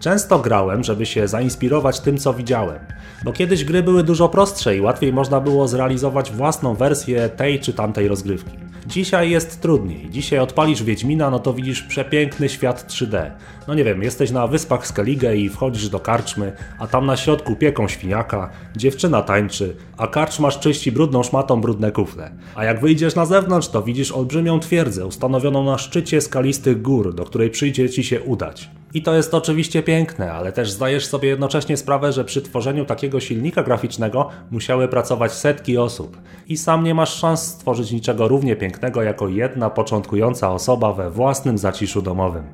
Często 0.00 0.38
grałem, 0.38 0.84
żeby 0.84 1.06
się 1.06 1.28
zainspirować 1.28 2.00
tym, 2.00 2.18
co 2.18 2.34
widziałem. 2.34 2.78
Bo 3.24 3.32
kiedyś 3.32 3.64
gry 3.64 3.82
były 3.82 4.02
dużo 4.04 4.28
prostsze 4.28 4.76
i 4.76 4.80
łatwiej 4.80 5.12
można 5.12 5.40
było 5.40 5.68
zrealizować 5.68 6.32
własną 6.32 6.74
wersję 6.74 7.28
tej 7.28 7.60
czy 7.60 7.72
tamtej 7.72 8.08
rozgrywki. 8.08 8.70
Dzisiaj 8.86 9.30
jest 9.30 9.60
trudniej. 9.60 10.10
Dzisiaj 10.10 10.38
odpalisz 10.38 10.82
Wiedźmina, 10.82 11.30
no 11.30 11.38
to 11.38 11.54
widzisz 11.54 11.82
przepiękny 11.82 12.48
świat 12.48 12.86
3D. 12.88 13.30
No 13.68 13.74
nie 13.74 13.84
wiem, 13.84 14.02
jesteś 14.02 14.30
na 14.30 14.46
wyspach 14.46 14.86
Skellige 14.86 15.36
i 15.36 15.48
wchodzisz 15.48 15.88
do 15.88 16.00
karczmy, 16.00 16.52
a 16.78 16.86
tam 16.86 17.06
na 17.06 17.16
środku 17.16 17.56
pieką 17.56 17.88
świniaka, 17.88 18.50
dziewczyna 18.76 19.22
tańczy, 19.22 19.76
a 20.00 20.06
karczmasz 20.06 20.58
czyści 20.58 20.92
brudną 20.92 21.22
szmatą 21.22 21.60
brudne 21.60 21.92
kufle. 21.92 22.30
A 22.54 22.64
jak 22.64 22.80
wyjdziesz 22.80 23.14
na 23.14 23.26
zewnątrz, 23.26 23.68
to 23.68 23.82
widzisz 23.82 24.12
olbrzymią 24.12 24.60
twierdzę 24.60 25.06
ustanowioną 25.06 25.64
na 25.64 25.78
szczycie 25.78 26.20
skalistych 26.20 26.82
gór, 26.82 27.14
do 27.14 27.24
której 27.24 27.50
przyjdzie 27.50 27.90
ci 27.90 28.04
się 28.04 28.20
udać. 28.20 28.70
I 28.94 29.02
to 29.02 29.14
jest 29.14 29.34
oczywiście 29.34 29.82
piękne, 29.82 30.32
ale 30.32 30.52
też 30.52 30.70
zdajesz 30.70 31.06
sobie 31.06 31.28
jednocześnie 31.28 31.76
sprawę, 31.76 32.12
że 32.12 32.24
przy 32.24 32.42
tworzeniu 32.42 32.84
takiego 32.84 33.20
silnika 33.20 33.62
graficznego 33.62 34.28
musiały 34.50 34.88
pracować 34.88 35.32
setki 35.32 35.78
osób. 35.78 36.16
I 36.48 36.56
sam 36.56 36.84
nie 36.84 36.94
masz 36.94 37.14
szans 37.14 37.42
stworzyć 37.42 37.92
niczego 37.92 38.28
równie 38.28 38.56
pięknego 38.56 39.02
jako 39.02 39.28
jedna 39.28 39.70
początkująca 39.70 40.52
osoba 40.52 40.92
we 40.92 41.10
własnym 41.10 41.58
zaciszu 41.58 42.02
domowym. 42.02 42.44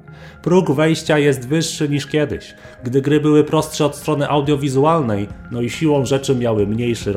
Próg 0.43 0.71
wejścia 0.71 1.19
jest 1.19 1.49
wyższy 1.49 1.88
niż 1.88 2.07
kiedyś, 2.07 2.55
gdy 2.85 3.03
gry 3.03 3.21
były 3.21 3.45
prostsze 3.45 3.87
od 3.87 3.97
strony 3.97 4.29
audiowizualnej, 4.29 5.29
no 5.50 5.61
i 5.61 5.71
siłą 5.71 6.05
rzeczy 6.05 6.35
miały 6.35 6.67
mniejszy 6.67 7.12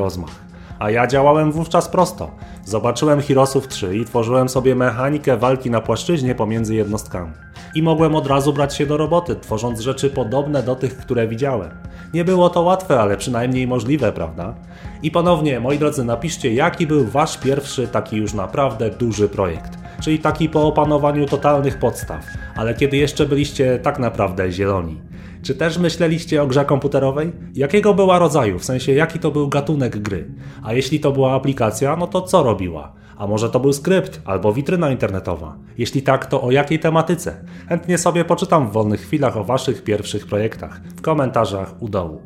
A 0.79 0.91
ja 0.91 1.07
działałem 1.07 1.51
wówczas 1.51 1.89
prosto. 1.89 2.31
Zobaczyłem 2.65 3.21
Hirosów 3.21 3.67
3 3.67 3.97
i 3.97 4.05
tworzyłem 4.05 4.49
sobie 4.49 4.75
mechanikę 4.75 5.37
walki 5.37 5.71
na 5.71 5.81
płaszczyźnie 5.81 6.35
pomiędzy 6.35 6.75
jednostkami. 6.75 7.31
I 7.75 7.83
mogłem 7.83 8.15
od 8.15 8.27
razu 8.27 8.53
brać 8.53 8.75
się 8.75 8.85
do 8.85 8.97
roboty, 8.97 9.35
tworząc 9.35 9.79
rzeczy 9.79 10.09
podobne 10.09 10.63
do 10.63 10.75
tych, 10.75 10.97
które 10.97 11.27
widziałem. 11.27 11.69
Nie 12.13 12.25
było 12.25 12.49
to 12.49 12.61
łatwe, 12.61 13.01
ale 13.01 13.17
przynajmniej 13.17 13.67
możliwe, 13.67 14.11
prawda? 14.11 14.55
I 15.03 15.11
ponownie, 15.11 15.59
moi 15.59 15.79
drodzy, 15.79 16.03
napiszcie, 16.03 16.53
jaki 16.53 16.87
był 16.87 17.05
wasz 17.05 17.37
pierwszy 17.37 17.87
taki 17.87 18.17
już 18.17 18.33
naprawdę 18.33 18.89
duży 18.89 19.29
projekt. 19.29 19.77
Czyli 20.01 20.19
taki 20.19 20.49
po 20.49 20.67
opanowaniu 20.67 21.25
totalnych 21.25 21.79
podstaw, 21.79 22.25
ale 22.55 22.73
kiedy 22.73 22.97
jeszcze 22.97 23.25
byliście 23.25 23.79
tak 23.79 23.99
naprawdę 23.99 24.51
zieloni. 24.51 25.01
Czy 25.41 25.55
też 25.55 25.77
myśleliście 25.77 26.43
o 26.43 26.47
grze 26.47 26.65
komputerowej? 26.65 27.31
Jakiego 27.55 27.93
była 27.93 28.19
rodzaju, 28.19 28.59
w 28.59 28.65
sensie 28.65 28.91
jaki 28.91 29.19
to 29.19 29.31
był 29.31 29.47
gatunek 29.47 29.99
gry? 29.99 30.27
A 30.63 30.73
jeśli 30.73 30.99
to 30.99 31.11
była 31.11 31.33
aplikacja, 31.33 31.95
no 31.95 32.07
to 32.07 32.21
co 32.21 32.43
robiła? 32.43 32.93
A 33.17 33.27
może 33.27 33.49
to 33.49 33.59
był 33.59 33.73
skrypt 33.73 34.21
albo 34.25 34.53
witryna 34.53 34.91
internetowa? 34.91 35.55
Jeśli 35.77 36.01
tak, 36.01 36.25
to 36.25 36.41
o 36.41 36.51
jakiej 36.51 36.79
tematyce? 36.79 37.45
Chętnie 37.69 37.97
sobie 37.97 38.25
poczytam 38.25 38.69
w 38.69 38.71
wolnych 38.71 39.01
chwilach 39.01 39.37
o 39.37 39.43
waszych 39.43 39.83
pierwszych 39.83 40.27
projektach 40.27 40.81
w 40.95 41.01
komentarzach 41.01 41.81
u 41.81 41.89
dołu. 41.89 42.21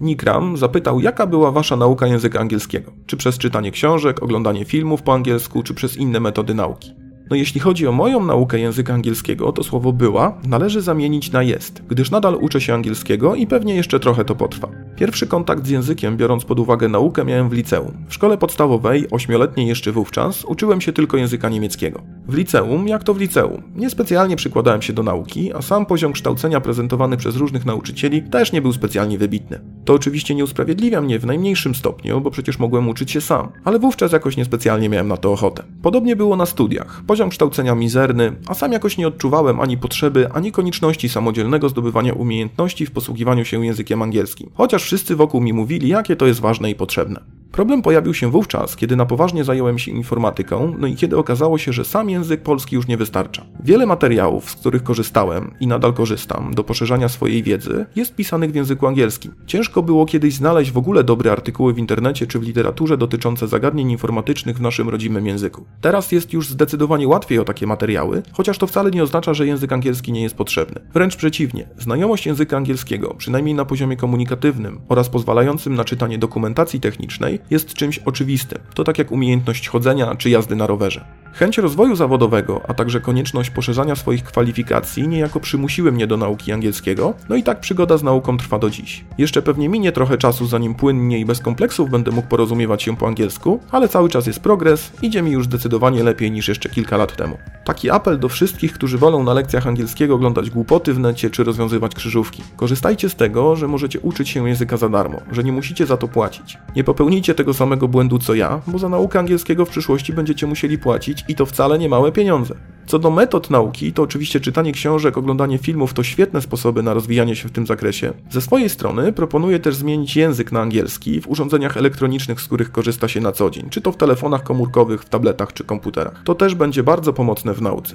Nikram 0.00 0.56
zapytał, 0.56 1.00
jaka 1.00 1.26
była 1.26 1.50
wasza 1.50 1.76
nauka 1.76 2.06
języka 2.06 2.40
angielskiego? 2.40 2.92
Czy 3.06 3.16
przez 3.16 3.38
czytanie 3.38 3.70
książek, 3.70 4.22
oglądanie 4.22 4.64
filmów 4.64 5.02
po 5.02 5.14
angielsku, 5.14 5.62
czy 5.62 5.74
przez 5.74 5.96
inne 5.96 6.20
metody 6.20 6.54
nauki? 6.54 6.99
No 7.30 7.36
jeśli 7.36 7.60
chodzi 7.60 7.86
o 7.86 7.92
moją 7.92 8.24
naukę 8.24 8.58
języka 8.58 8.94
angielskiego, 8.94 9.52
to 9.52 9.62
słowo 9.62 9.92
była 9.92 10.38
należy 10.46 10.80
zamienić 10.80 11.32
na 11.32 11.42
jest, 11.42 11.82
gdyż 11.88 12.10
nadal 12.10 12.34
uczę 12.34 12.60
się 12.60 12.74
angielskiego 12.74 13.34
i 13.34 13.46
pewnie 13.46 13.74
jeszcze 13.74 14.00
trochę 14.00 14.24
to 14.24 14.34
potrwa. 14.34 14.68
Pierwszy 14.96 15.26
kontakt 15.26 15.66
z 15.66 15.70
językiem, 15.70 16.16
biorąc 16.16 16.44
pod 16.44 16.60
uwagę 16.60 16.88
naukę, 16.88 17.24
miałem 17.24 17.48
w 17.48 17.52
liceum. 17.52 17.92
W 18.08 18.14
szkole 18.14 18.38
podstawowej, 18.38 19.10
ośmioletniej 19.10 19.66
jeszcze 19.66 19.92
wówczas, 19.92 20.44
uczyłem 20.44 20.80
się 20.80 20.92
tylko 20.92 21.16
języka 21.16 21.48
niemieckiego. 21.48 22.02
W 22.28 22.34
liceum, 22.34 22.88
jak 22.88 23.04
to 23.04 23.14
w 23.14 23.20
liceum, 23.20 23.62
niespecjalnie 23.76 24.36
przykładałem 24.36 24.82
się 24.82 24.92
do 24.92 25.02
nauki, 25.02 25.52
a 25.52 25.62
sam 25.62 25.86
poziom 25.86 26.12
kształcenia 26.12 26.60
prezentowany 26.60 27.16
przez 27.16 27.36
różnych 27.36 27.66
nauczycieli 27.66 28.22
też 28.22 28.52
nie 28.52 28.62
był 28.62 28.72
specjalnie 28.72 29.18
wybitny. 29.18 29.60
To 29.84 29.94
oczywiście 29.94 30.34
nie 30.34 30.44
usprawiedliwia 30.44 31.00
mnie 31.00 31.18
w 31.18 31.26
najmniejszym 31.26 31.74
stopniu, 31.74 32.20
bo 32.20 32.30
przecież 32.30 32.58
mogłem 32.58 32.88
uczyć 32.88 33.10
się 33.10 33.20
sam, 33.20 33.48
ale 33.64 33.78
wówczas 33.78 34.12
jakoś 34.12 34.36
niespecjalnie 34.36 34.88
miałem 34.88 35.08
na 35.08 35.16
to 35.16 35.32
ochotę. 35.32 35.62
Podobnie 35.82 36.16
było 36.16 36.36
na 36.36 36.46
studiach. 36.46 37.02
Poziom 37.06 37.30
kształcenia 37.30 37.74
mizerny, 37.74 38.32
a 38.46 38.54
sam 38.54 38.72
jakoś 38.72 38.98
nie 38.98 39.08
odczuwałem 39.08 39.60
ani 39.60 39.78
potrzeby, 39.78 40.28
ani 40.32 40.52
konieczności 40.52 41.08
samodzielnego 41.08 41.68
zdobywania 41.68 42.12
umiejętności 42.12 42.86
w 42.86 42.90
posługiwaniu 42.90 43.44
się 43.44 43.64
językiem 43.64 44.02
angielskim. 44.02 44.50
Chociaż 44.54 44.82
wszyscy 44.82 45.16
wokół 45.16 45.40
mi 45.40 45.52
mówili, 45.52 45.88
jakie 45.88 46.16
to 46.16 46.26
jest 46.26 46.40
ważne 46.40 46.70
i 46.70 46.74
potrzebne. 46.74 47.20
Problem 47.52 47.82
pojawił 47.82 48.14
się 48.14 48.30
wówczas, 48.30 48.76
kiedy 48.76 48.96
na 48.96 49.06
poważnie 49.06 49.44
zająłem 49.44 49.78
się 49.78 49.90
informatyką, 49.90 50.74
no 50.78 50.86
i 50.86 50.96
kiedy 50.96 51.16
okazało 51.16 51.58
się, 51.58 51.72
że 51.72 51.84
sam 51.84 52.10
język 52.10 52.42
polski 52.42 52.76
już 52.76 52.86
nie 52.86 52.96
wystarcza. 52.96 53.46
Wiele 53.64 53.86
materiałów, 53.86 54.50
z 54.50 54.54
których 54.54 54.82
korzystałem 54.82 55.54
i 55.60 55.66
nadal 55.66 55.92
korzystam 55.92 56.54
do 56.54 56.64
poszerzania 56.64 57.08
swojej 57.08 57.42
wiedzy, 57.42 57.86
jest 57.96 58.14
pisanych 58.14 58.52
w 58.52 58.54
języku 58.54 58.86
angielskim. 58.86 59.34
Ciężko 59.46 59.69
było 59.76 60.06
kiedyś 60.06 60.34
znaleźć 60.34 60.72
w 60.72 60.78
ogóle 60.78 61.04
dobre 61.04 61.32
artykuły 61.32 61.74
w 61.74 61.78
internecie 61.78 62.26
czy 62.26 62.38
w 62.38 62.42
literaturze 62.42 62.96
dotyczące 62.98 63.48
zagadnień 63.48 63.90
informatycznych 63.90 64.56
w 64.56 64.60
naszym 64.60 64.88
rodzimym 64.88 65.26
języku. 65.26 65.64
Teraz 65.80 66.12
jest 66.12 66.32
już 66.32 66.48
zdecydowanie 66.48 67.08
łatwiej 67.08 67.38
o 67.38 67.44
takie 67.44 67.66
materiały, 67.66 68.22
chociaż 68.32 68.58
to 68.58 68.66
wcale 68.66 68.90
nie 68.90 69.02
oznacza, 69.02 69.34
że 69.34 69.46
język 69.46 69.72
angielski 69.72 70.12
nie 70.12 70.22
jest 70.22 70.34
potrzebny. 70.34 70.80
Wręcz 70.94 71.16
przeciwnie, 71.16 71.68
znajomość 71.78 72.26
języka 72.26 72.56
angielskiego, 72.56 73.14
przynajmniej 73.18 73.54
na 73.54 73.64
poziomie 73.64 73.96
komunikatywnym 73.96 74.80
oraz 74.88 75.08
pozwalającym 75.08 75.74
na 75.74 75.84
czytanie 75.84 76.18
dokumentacji 76.18 76.80
technicznej, 76.80 77.38
jest 77.50 77.74
czymś 77.74 77.98
oczywistym. 77.98 78.58
To 78.74 78.84
tak 78.84 78.98
jak 78.98 79.12
umiejętność 79.12 79.68
chodzenia 79.68 80.16
czy 80.16 80.30
jazdy 80.30 80.56
na 80.56 80.66
rowerze. 80.66 81.04
Chęć 81.32 81.58
rozwoju 81.58 81.96
zawodowego, 81.96 82.60
a 82.68 82.74
także 82.74 83.00
konieczność 83.00 83.50
poszerzania 83.50 83.96
swoich 83.96 84.24
kwalifikacji 84.24 85.08
niejako 85.08 85.40
przymusiły 85.40 85.92
mnie 85.92 86.06
do 86.06 86.16
nauki 86.16 86.52
angielskiego, 86.52 87.14
no 87.28 87.36
i 87.36 87.42
tak 87.42 87.60
przygoda 87.60 87.96
z 87.96 88.02
nauką 88.02 88.36
trwa 88.36 88.58
do 88.58 88.70
dziś. 88.70 89.04
Jeszcze 89.18 89.42
pewnie 89.42 89.59
minie 89.68 89.92
trochę 89.92 90.18
czasu, 90.18 90.46
zanim 90.46 90.74
płynnie 90.74 91.18
i 91.18 91.24
bez 91.24 91.40
kompleksów 91.40 91.90
będę 91.90 92.10
mógł 92.10 92.28
porozumiewać 92.28 92.82
się 92.82 92.96
po 92.96 93.06
angielsku, 93.06 93.60
ale 93.70 93.88
cały 93.88 94.08
czas 94.08 94.26
jest 94.26 94.40
progres, 94.40 94.92
idzie 95.02 95.22
mi 95.22 95.30
już 95.30 95.44
zdecydowanie 95.44 96.02
lepiej 96.02 96.30
niż 96.30 96.48
jeszcze 96.48 96.68
kilka 96.68 96.96
lat 96.96 97.16
temu. 97.16 97.38
Taki 97.64 97.90
apel 97.90 98.18
do 98.18 98.28
wszystkich, 98.28 98.72
którzy 98.72 98.98
wolą 98.98 99.22
na 99.22 99.34
lekcjach 99.34 99.66
angielskiego 99.66 100.14
oglądać 100.14 100.50
głupoty 100.50 100.94
w 100.94 100.98
necie 100.98 101.30
czy 101.30 101.44
rozwiązywać 101.44 101.94
krzyżówki. 101.94 102.42
Korzystajcie 102.56 103.08
z 103.08 103.14
tego, 103.14 103.56
że 103.56 103.68
możecie 103.68 104.00
uczyć 104.00 104.28
się 104.28 104.48
języka 104.48 104.76
za 104.76 104.88
darmo, 104.88 105.20
że 105.32 105.44
nie 105.44 105.52
musicie 105.52 105.86
za 105.86 105.96
to 105.96 106.08
płacić. 106.08 106.58
Nie 106.76 106.84
popełnijcie 106.84 107.34
tego 107.34 107.54
samego 107.54 107.88
błędu 107.88 108.18
co 108.18 108.34
ja, 108.34 108.60
bo 108.66 108.78
za 108.78 108.88
naukę 108.88 109.18
angielskiego 109.18 109.66
w 109.66 109.70
przyszłości 109.70 110.12
będziecie 110.12 110.46
musieli 110.46 110.78
płacić 110.78 111.24
i 111.28 111.34
to 111.34 111.46
wcale 111.46 111.78
nie 111.78 111.88
małe 111.88 112.12
pieniądze. 112.12 112.54
Co 112.86 112.98
do 112.98 113.10
metod 113.10 113.50
nauki, 113.50 113.92
to 113.92 114.02
oczywiście 114.02 114.40
czytanie 114.40 114.72
książek, 114.72 115.18
oglądanie 115.18 115.58
filmów 115.58 115.94
to 115.94 116.02
świetne 116.02 116.40
sposoby 116.40 116.82
na 116.82 116.94
rozwijanie 116.94 117.36
się 117.36 117.48
w 117.48 117.52
tym 117.52 117.66
zakresie. 117.66 118.12
Ze 118.30 118.40
swojej 118.40 118.68
strony 118.68 119.12
proponuję 119.12 119.49
też 119.58 119.74
zmienić 119.74 120.16
język 120.16 120.52
na 120.52 120.60
angielski 120.60 121.20
w 121.20 121.28
urządzeniach 121.28 121.76
elektronicznych, 121.76 122.40
z 122.40 122.46
których 122.46 122.72
korzysta 122.72 123.08
się 123.08 123.20
na 123.20 123.32
co 123.32 123.50
dzień, 123.50 123.70
czy 123.70 123.80
to 123.80 123.92
w 123.92 123.96
telefonach 123.96 124.42
komórkowych, 124.42 125.02
w 125.02 125.08
tabletach 125.08 125.52
czy 125.52 125.64
komputerach. 125.64 126.22
To 126.24 126.34
też 126.34 126.54
będzie 126.54 126.82
bardzo 126.82 127.12
pomocne 127.12 127.54
w 127.54 127.62
nauce. 127.62 127.94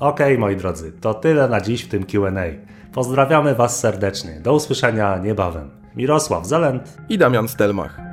Okej, 0.00 0.26
okay, 0.26 0.38
moi 0.38 0.56
drodzy, 0.56 0.92
to 1.00 1.14
tyle 1.14 1.48
na 1.48 1.60
dziś 1.60 1.82
w 1.82 1.88
tym 1.88 2.04
QA. 2.06 2.42
Pozdrawiamy 2.92 3.54
Was 3.54 3.80
serdecznie. 3.80 4.40
Do 4.40 4.54
usłyszenia 4.54 5.18
niebawem. 5.18 5.70
Mirosław 5.96 6.46
Zelent 6.46 6.96
i 7.08 7.18
Damian 7.18 7.48
Stelmach. 7.48 8.05